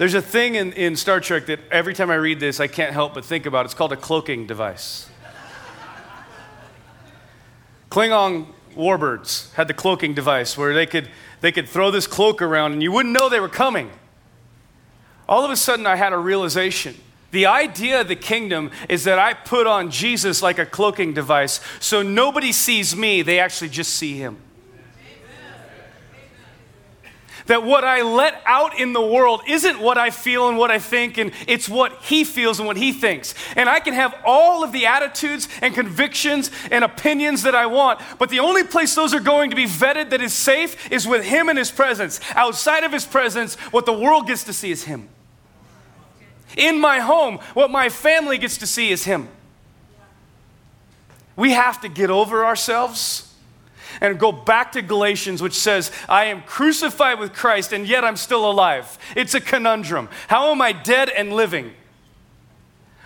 There's 0.00 0.14
a 0.14 0.22
thing 0.22 0.54
in, 0.54 0.72
in 0.72 0.96
Star 0.96 1.20
Trek 1.20 1.44
that 1.44 1.60
every 1.70 1.92
time 1.92 2.10
I 2.10 2.14
read 2.14 2.40
this, 2.40 2.58
I 2.58 2.68
can't 2.68 2.94
help 2.94 3.12
but 3.12 3.22
think 3.22 3.44
about. 3.44 3.66
It's 3.66 3.74
called 3.74 3.92
a 3.92 3.98
cloaking 3.98 4.46
device. 4.46 5.10
Klingon 7.90 8.46
warbirds 8.74 9.52
had 9.52 9.68
the 9.68 9.74
cloaking 9.74 10.14
device 10.14 10.56
where 10.56 10.72
they 10.72 10.86
could, 10.86 11.10
they 11.42 11.52
could 11.52 11.68
throw 11.68 11.90
this 11.90 12.06
cloak 12.06 12.40
around 12.40 12.72
and 12.72 12.82
you 12.82 12.90
wouldn't 12.90 13.12
know 13.12 13.28
they 13.28 13.40
were 13.40 13.48
coming. 13.50 13.90
All 15.28 15.44
of 15.44 15.50
a 15.50 15.56
sudden, 15.56 15.86
I 15.86 15.96
had 15.96 16.14
a 16.14 16.18
realization. 16.18 16.96
The 17.30 17.44
idea 17.44 18.00
of 18.00 18.08
the 18.08 18.16
kingdom 18.16 18.70
is 18.88 19.04
that 19.04 19.18
I 19.18 19.34
put 19.34 19.66
on 19.66 19.90
Jesus 19.90 20.40
like 20.40 20.58
a 20.58 20.64
cloaking 20.64 21.12
device 21.12 21.60
so 21.78 22.00
nobody 22.00 22.52
sees 22.52 22.96
me, 22.96 23.20
they 23.20 23.38
actually 23.38 23.68
just 23.68 23.92
see 23.92 24.16
him. 24.16 24.38
That 27.50 27.64
what 27.64 27.82
I 27.82 28.02
let 28.02 28.40
out 28.46 28.78
in 28.78 28.92
the 28.92 29.04
world 29.04 29.42
isn't 29.44 29.80
what 29.80 29.98
I 29.98 30.10
feel 30.10 30.48
and 30.48 30.56
what 30.56 30.70
I 30.70 30.78
think, 30.78 31.18
and 31.18 31.32
it's 31.48 31.68
what 31.68 32.00
He 32.02 32.22
feels 32.22 32.60
and 32.60 32.66
what 32.66 32.76
He 32.76 32.92
thinks. 32.92 33.34
And 33.56 33.68
I 33.68 33.80
can 33.80 33.92
have 33.92 34.14
all 34.24 34.62
of 34.62 34.70
the 34.70 34.86
attitudes 34.86 35.48
and 35.60 35.74
convictions 35.74 36.52
and 36.70 36.84
opinions 36.84 37.42
that 37.42 37.56
I 37.56 37.66
want, 37.66 38.00
but 38.20 38.28
the 38.28 38.38
only 38.38 38.62
place 38.62 38.94
those 38.94 39.12
are 39.12 39.20
going 39.20 39.50
to 39.50 39.56
be 39.56 39.66
vetted 39.66 40.10
that 40.10 40.22
is 40.22 40.32
safe 40.32 40.92
is 40.92 41.08
with 41.08 41.24
Him 41.24 41.48
and 41.48 41.58
His 41.58 41.72
presence. 41.72 42.20
Outside 42.36 42.84
of 42.84 42.92
His 42.92 43.04
presence, 43.04 43.56
what 43.72 43.84
the 43.84 43.92
world 43.92 44.28
gets 44.28 44.44
to 44.44 44.52
see 44.52 44.70
is 44.70 44.84
Him. 44.84 45.08
In 46.56 46.80
my 46.80 47.00
home, 47.00 47.38
what 47.54 47.68
my 47.72 47.88
family 47.88 48.38
gets 48.38 48.58
to 48.58 48.66
see 48.66 48.90
is 48.90 49.02
Him. 49.02 49.28
We 51.34 51.50
have 51.50 51.80
to 51.80 51.88
get 51.88 52.10
over 52.10 52.44
ourselves 52.44 53.29
and 54.00 54.18
go 54.18 54.32
back 54.32 54.72
to 54.72 54.82
Galatians, 54.82 55.42
which 55.42 55.54
says, 55.54 55.90
I 56.08 56.26
am 56.26 56.42
crucified 56.42 57.18
with 57.18 57.32
Christ 57.32 57.72
and 57.72 57.86
yet 57.86 58.04
I'm 58.04 58.16
still 58.16 58.50
alive. 58.50 58.98
It's 59.16 59.34
a 59.34 59.40
conundrum. 59.40 60.08
How 60.28 60.50
am 60.50 60.60
I 60.60 60.72
dead 60.72 61.08
and 61.08 61.32
living? 61.32 61.72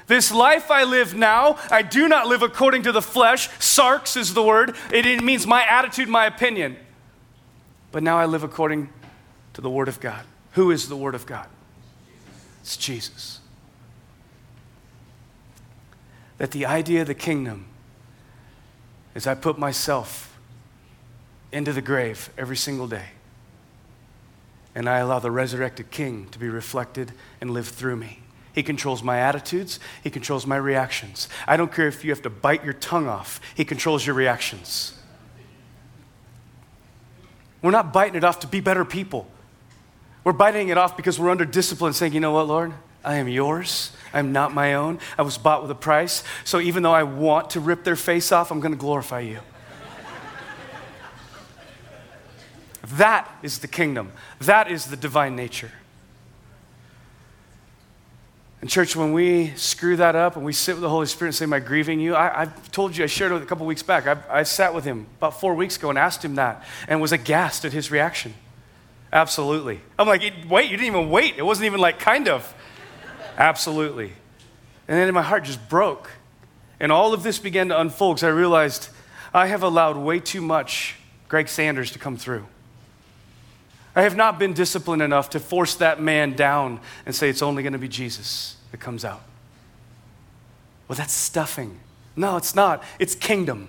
This 0.06 0.30
life 0.30 0.70
I 0.70 0.84
live 0.84 1.14
now, 1.14 1.58
I 1.70 1.82
do 1.82 2.08
not 2.08 2.26
live 2.26 2.42
according 2.42 2.82
to 2.82 2.92
the 2.92 3.00
flesh. 3.00 3.48
Sarx 3.58 4.16
is 4.16 4.34
the 4.34 4.42
word. 4.42 4.76
It 4.92 5.22
means 5.22 5.46
my 5.46 5.64
attitude, 5.64 6.08
my 6.08 6.26
opinion. 6.26 6.76
But 7.90 8.02
now 8.02 8.18
I 8.18 8.26
live 8.26 8.42
according 8.42 8.90
to 9.52 9.60
the 9.60 9.70
Word 9.70 9.86
of 9.86 10.00
God. 10.00 10.24
Who 10.52 10.72
is 10.72 10.88
the 10.88 10.96
Word 10.96 11.14
of 11.14 11.26
God? 11.26 11.46
It's 12.60 12.76
Jesus. 12.76 13.38
That 16.38 16.50
the 16.50 16.66
idea 16.66 17.02
of 17.02 17.06
the 17.06 17.14
kingdom 17.14 17.66
is 19.14 19.28
I 19.28 19.36
put 19.36 19.58
myself 19.58 20.33
into 21.54 21.72
the 21.72 21.80
grave 21.80 22.30
every 22.36 22.56
single 22.56 22.88
day. 22.88 23.06
And 24.74 24.88
I 24.88 24.98
allow 24.98 25.20
the 25.20 25.30
resurrected 25.30 25.90
King 25.90 26.26
to 26.32 26.38
be 26.38 26.48
reflected 26.48 27.12
and 27.40 27.50
live 27.50 27.68
through 27.68 27.96
me. 27.96 28.18
He 28.52 28.62
controls 28.62 29.02
my 29.02 29.18
attitudes, 29.18 29.80
He 30.02 30.10
controls 30.10 30.46
my 30.46 30.56
reactions. 30.56 31.28
I 31.46 31.56
don't 31.56 31.72
care 31.72 31.86
if 31.86 32.04
you 32.04 32.10
have 32.10 32.22
to 32.22 32.30
bite 32.30 32.64
your 32.64 32.72
tongue 32.72 33.06
off, 33.06 33.40
He 33.54 33.64
controls 33.64 34.04
your 34.04 34.14
reactions. 34.14 34.98
We're 37.62 37.70
not 37.70 37.92
biting 37.92 38.16
it 38.16 38.24
off 38.24 38.40
to 38.40 38.46
be 38.46 38.60
better 38.60 38.84
people. 38.84 39.26
We're 40.22 40.32
biting 40.32 40.68
it 40.68 40.76
off 40.76 40.96
because 40.96 41.18
we're 41.18 41.30
under 41.30 41.44
discipline, 41.44 41.92
saying, 41.92 42.12
you 42.12 42.20
know 42.20 42.32
what, 42.32 42.46
Lord? 42.46 42.74
I 43.04 43.16
am 43.16 43.28
yours. 43.28 43.92
I'm 44.12 44.32
not 44.32 44.52
my 44.52 44.74
own. 44.74 44.98
I 45.18 45.22
was 45.22 45.38
bought 45.38 45.62
with 45.62 45.70
a 45.70 45.74
price. 45.74 46.24
So 46.44 46.60
even 46.60 46.82
though 46.82 46.92
I 46.92 47.02
want 47.04 47.50
to 47.50 47.60
rip 47.60 47.84
their 47.84 47.96
face 47.96 48.32
off, 48.32 48.50
I'm 48.50 48.60
going 48.60 48.72
to 48.72 48.78
glorify 48.78 49.20
you. 49.20 49.40
That 52.92 53.30
is 53.42 53.58
the 53.58 53.68
kingdom. 53.68 54.12
That 54.40 54.70
is 54.70 54.86
the 54.86 54.96
divine 54.96 55.36
nature. 55.36 55.70
And, 58.60 58.70
church, 58.70 58.96
when 58.96 59.12
we 59.12 59.50
screw 59.56 59.96
that 59.96 60.16
up 60.16 60.36
and 60.36 60.44
we 60.44 60.54
sit 60.54 60.74
with 60.74 60.82
the 60.82 60.88
Holy 60.88 61.06
Spirit 61.06 61.30
and 61.30 61.34
say, 61.34 61.44
Am 61.44 61.52
I 61.52 61.58
grieving 61.58 62.00
you? 62.00 62.16
I, 62.16 62.44
have 62.44 62.72
told 62.72 62.96
you, 62.96 63.04
I 63.04 63.06
shared 63.06 63.32
it 63.32 63.42
a 63.42 63.46
couple 63.46 63.66
weeks 63.66 63.82
back. 63.82 64.06
I, 64.06 64.40
I 64.40 64.42
sat 64.42 64.74
with 64.74 64.84
him 64.84 65.06
about 65.18 65.38
four 65.38 65.54
weeks 65.54 65.76
ago 65.76 65.90
and 65.90 65.98
asked 65.98 66.24
him 66.24 66.36
that 66.36 66.64
and 66.88 67.00
was 67.00 67.12
aghast 67.12 67.66
at 67.66 67.74
his 67.74 67.90
reaction. 67.90 68.32
Absolutely. 69.12 69.80
I'm 69.98 70.08
like, 70.08 70.22
Wait, 70.48 70.70
you 70.70 70.78
didn't 70.78 70.86
even 70.86 71.10
wait. 71.10 71.34
It 71.36 71.44
wasn't 71.44 71.66
even 71.66 71.80
like 71.80 71.98
kind 71.98 72.26
of. 72.26 72.54
Absolutely. 73.36 74.12
And 74.88 74.98
then 74.98 75.12
my 75.12 75.22
heart 75.22 75.44
just 75.44 75.68
broke. 75.68 76.10
And 76.80 76.90
all 76.90 77.12
of 77.12 77.22
this 77.22 77.38
began 77.38 77.68
to 77.68 77.78
unfold 77.78 78.16
because 78.16 78.24
I 78.24 78.30
realized 78.30 78.88
I 79.32 79.46
have 79.46 79.62
allowed 79.62 79.96
way 79.96 80.20
too 80.20 80.40
much 80.40 80.96
Greg 81.28 81.48
Sanders 81.48 81.90
to 81.92 81.98
come 81.98 82.16
through. 82.16 82.46
I 83.96 84.02
have 84.02 84.16
not 84.16 84.38
been 84.38 84.52
disciplined 84.52 85.02
enough 85.02 85.30
to 85.30 85.40
force 85.40 85.76
that 85.76 86.00
man 86.00 86.34
down 86.34 86.80
and 87.06 87.14
say 87.14 87.28
it's 87.28 87.42
only 87.42 87.62
going 87.62 87.74
to 87.74 87.78
be 87.78 87.88
Jesus 87.88 88.56
that 88.72 88.80
comes 88.80 89.04
out. 89.04 89.22
Well, 90.88 90.96
that's 90.96 91.12
stuffing. 91.12 91.78
No, 92.16 92.36
it's 92.36 92.54
not. 92.54 92.82
It's 92.98 93.14
kingdom. 93.14 93.68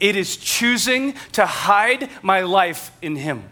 It 0.00 0.16
is 0.16 0.36
choosing 0.36 1.14
to 1.32 1.44
hide 1.44 2.08
my 2.22 2.42
life 2.42 2.92
in 3.02 3.16
Him. 3.16 3.42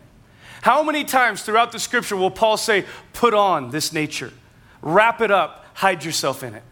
How 0.62 0.82
many 0.82 1.04
times 1.04 1.42
throughout 1.42 1.72
the 1.72 1.78
scripture 1.78 2.16
will 2.16 2.30
Paul 2.30 2.56
say, 2.56 2.84
put 3.12 3.34
on 3.34 3.70
this 3.70 3.92
nature, 3.92 4.32
wrap 4.80 5.20
it 5.20 5.30
up, 5.30 5.66
hide 5.74 6.04
yourself 6.04 6.42
in 6.42 6.54
it? 6.54 6.62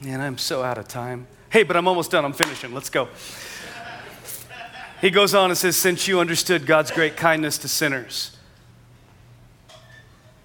Man, 0.00 0.20
I'm 0.20 0.38
so 0.38 0.62
out 0.62 0.78
of 0.78 0.88
time. 0.88 1.26
Hey, 1.50 1.62
but 1.62 1.76
I'm 1.76 1.86
almost 1.86 2.10
done. 2.10 2.24
I'm 2.24 2.32
finishing. 2.32 2.74
Let's 2.74 2.90
go. 2.90 3.08
He 5.02 5.10
goes 5.10 5.34
on 5.34 5.50
and 5.50 5.58
says, 5.58 5.76
Since 5.76 6.06
you 6.06 6.20
understood 6.20 6.64
God's 6.64 6.92
great 6.92 7.16
kindness 7.16 7.58
to 7.58 7.68
sinners. 7.68 8.36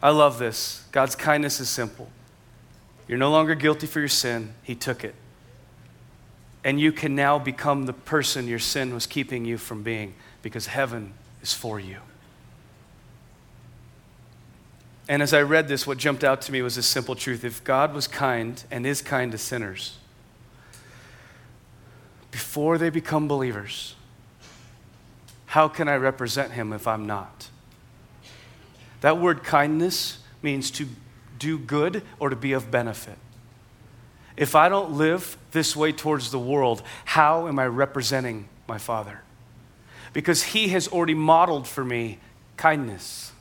I 0.02 0.10
love 0.10 0.39
this. 0.39 0.84
God's 0.91 1.15
kindness 1.15 1.60
is 1.60 1.70
simple. 1.70 2.10
You're 3.08 3.20
no 3.20 3.30
longer 3.30 3.54
guilty 3.54 3.86
for 3.86 4.00
your 4.00 4.10
sin, 4.10 4.56
He 4.63 4.74
took 4.74 5.04
it. 5.04 5.13
And 6.63 6.80
you 6.80 6.91
can 6.91 7.15
now 7.15 7.38
become 7.38 7.86
the 7.86 7.93
person 7.93 8.48
your 8.48 8.58
sin 8.58 8.96
was 8.96 9.06
keeping 9.06 9.46
you 9.46 9.60
from 9.60 9.84
being 9.84 10.15
because 10.41 10.65
heaven 10.65 11.13
is 11.43 11.54
for 11.54 11.80
you. 11.80 11.98
And 15.08 15.22
as 15.22 15.36
I 15.36 15.43
read 15.43 15.67
this, 15.67 15.86
what 15.86 16.00
jumped 16.00 16.24
out 16.24 16.41
to 16.41 16.52
me 16.52 16.63
was 16.63 16.76
this 16.76 16.88
simple 16.88 17.13
truth. 17.13 17.46
If 17.46 17.63
God 17.63 17.93
was 17.93 18.08
kind 18.08 18.62
and 18.72 18.88
is 18.88 19.04
kind 19.04 19.32
to 19.34 19.38
sinners, 19.38 20.00
before 22.32 22.80
they 22.80 22.89
become 22.89 23.28
believers, 23.28 23.93
how 25.48 25.68
can 25.68 25.88
I 25.88 25.96
represent 25.96 26.52
him 26.52 26.74
if 26.74 26.88
I'm 26.88 27.08
not? 27.08 27.50
That 29.02 29.18
word 29.18 29.44
kindness 29.44 30.20
means 30.42 30.70
to 30.72 30.88
do 31.40 31.58
good 31.58 32.04
or 32.20 32.30
to 32.30 32.36
be 32.36 32.52
of 32.52 32.70
benefit. 32.70 33.18
If 34.36 34.56
I 34.56 34.70
don't 34.70 34.92
live 34.92 35.38
this 35.52 35.76
way 35.76 35.92
towards 35.92 36.32
the 36.32 36.40
world, 36.40 36.84
how 37.06 37.48
am 37.48 37.60
I 37.60 37.66
representing 37.66 38.50
my 38.68 38.78
Father? 38.78 39.22
Because 40.14 40.44
He 40.44 40.70
has 40.70 40.88
already 40.88 41.14
modeled 41.14 41.68
for 41.68 41.84
me 41.84 42.20
kindness. 42.56 43.32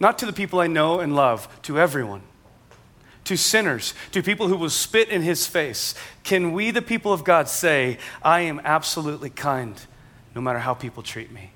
Not 0.00 0.18
to 0.18 0.26
the 0.26 0.32
people 0.32 0.60
I 0.60 0.68
know 0.68 1.00
and 1.00 1.14
love, 1.14 1.48
to 1.62 1.78
everyone. 1.78 2.22
To 3.24 3.36
sinners, 3.36 3.94
to 4.12 4.22
people 4.22 4.48
who 4.48 4.56
will 4.56 4.70
spit 4.70 5.08
in 5.08 5.22
His 5.22 5.46
face. 5.46 5.94
Can 6.22 6.52
we, 6.52 6.70
the 6.70 6.80
people 6.80 7.12
of 7.12 7.24
God, 7.24 7.48
say, 7.48 7.98
I 8.22 8.40
am 8.40 8.60
absolutely 8.64 9.30
kind 9.30 9.74
no 10.38 10.42
matter 10.42 10.60
how 10.60 10.72
people 10.72 11.02
treat 11.02 11.32
me. 11.32 11.50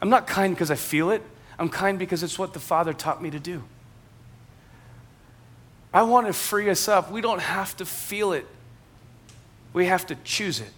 I'm 0.00 0.10
not 0.10 0.28
kind 0.28 0.54
because 0.54 0.70
I 0.70 0.76
feel 0.76 1.10
it, 1.10 1.24
I'm 1.58 1.68
kind 1.68 1.98
because 1.98 2.22
it's 2.22 2.38
what 2.38 2.52
the 2.52 2.60
Father 2.60 2.92
taught 2.92 3.20
me 3.20 3.30
to 3.30 3.40
do. 3.40 3.64
I 5.92 6.02
want 6.02 6.28
to 6.28 6.32
free 6.32 6.70
us 6.70 6.86
up. 6.86 7.10
We 7.10 7.20
don't 7.20 7.40
have 7.40 7.76
to 7.78 7.84
feel 7.84 8.32
it, 8.32 8.46
we 9.72 9.86
have 9.86 10.06
to 10.06 10.14
choose 10.22 10.60
it. 10.60 10.70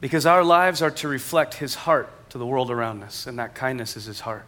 Because 0.00 0.26
our 0.26 0.42
lives 0.42 0.82
are 0.82 0.90
to 0.90 1.06
reflect 1.06 1.54
His 1.54 1.76
heart 1.76 2.10
to 2.30 2.38
the 2.38 2.46
world 2.46 2.72
around 2.72 3.04
us, 3.04 3.28
and 3.28 3.38
that 3.38 3.54
kindness 3.54 3.96
is 3.96 4.06
His 4.06 4.18
heart. 4.18 4.46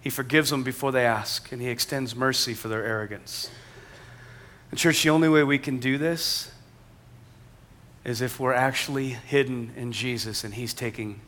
He 0.00 0.08
forgives 0.08 0.48
them 0.48 0.62
before 0.62 0.90
they 0.90 1.04
ask, 1.04 1.52
and 1.52 1.60
He 1.60 1.68
extends 1.68 2.16
mercy 2.16 2.54
for 2.54 2.68
their 2.68 2.82
arrogance. 2.82 3.50
And, 4.70 4.80
church, 4.80 5.02
the 5.02 5.10
only 5.10 5.28
way 5.28 5.44
we 5.44 5.58
can 5.58 5.80
do 5.80 5.98
this 5.98 6.50
is 8.08 8.22
if 8.22 8.40
we're 8.40 8.54
actually 8.54 9.10
hidden 9.10 9.70
in 9.76 9.92
Jesus 9.92 10.42
and 10.42 10.54
He's 10.54 10.72
taking 10.72 11.20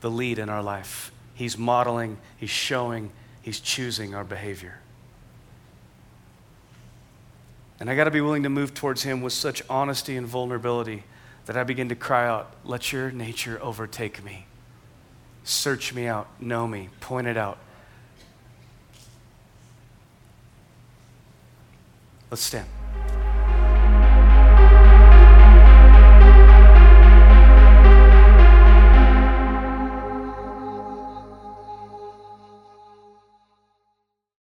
the 0.00 0.10
lead 0.10 0.38
in 0.38 0.48
our 0.48 0.62
life. 0.62 1.12
He's 1.34 1.58
modeling, 1.58 2.16
He's 2.38 2.48
showing, 2.48 3.10
He's 3.42 3.60
choosing 3.60 4.14
our 4.14 4.24
behavior. 4.24 4.78
And 7.78 7.90
I 7.90 7.96
got 7.96 8.04
to 8.04 8.10
be 8.10 8.22
willing 8.22 8.44
to 8.44 8.48
move 8.48 8.72
towards 8.72 9.02
Him 9.02 9.20
with 9.20 9.34
such 9.34 9.62
honesty 9.68 10.16
and 10.16 10.26
vulnerability 10.26 11.04
that 11.44 11.58
I 11.58 11.64
begin 11.64 11.90
to 11.90 11.94
cry 11.94 12.26
out, 12.26 12.54
Let 12.64 12.92
your 12.92 13.10
nature 13.10 13.58
overtake 13.62 14.24
me. 14.24 14.46
Search 15.44 15.92
me 15.92 16.06
out, 16.06 16.28
know 16.40 16.66
me, 16.66 16.88
point 17.00 17.26
it 17.26 17.36
out. 17.36 17.58
Let's 22.30 22.42
stand. 22.42 22.79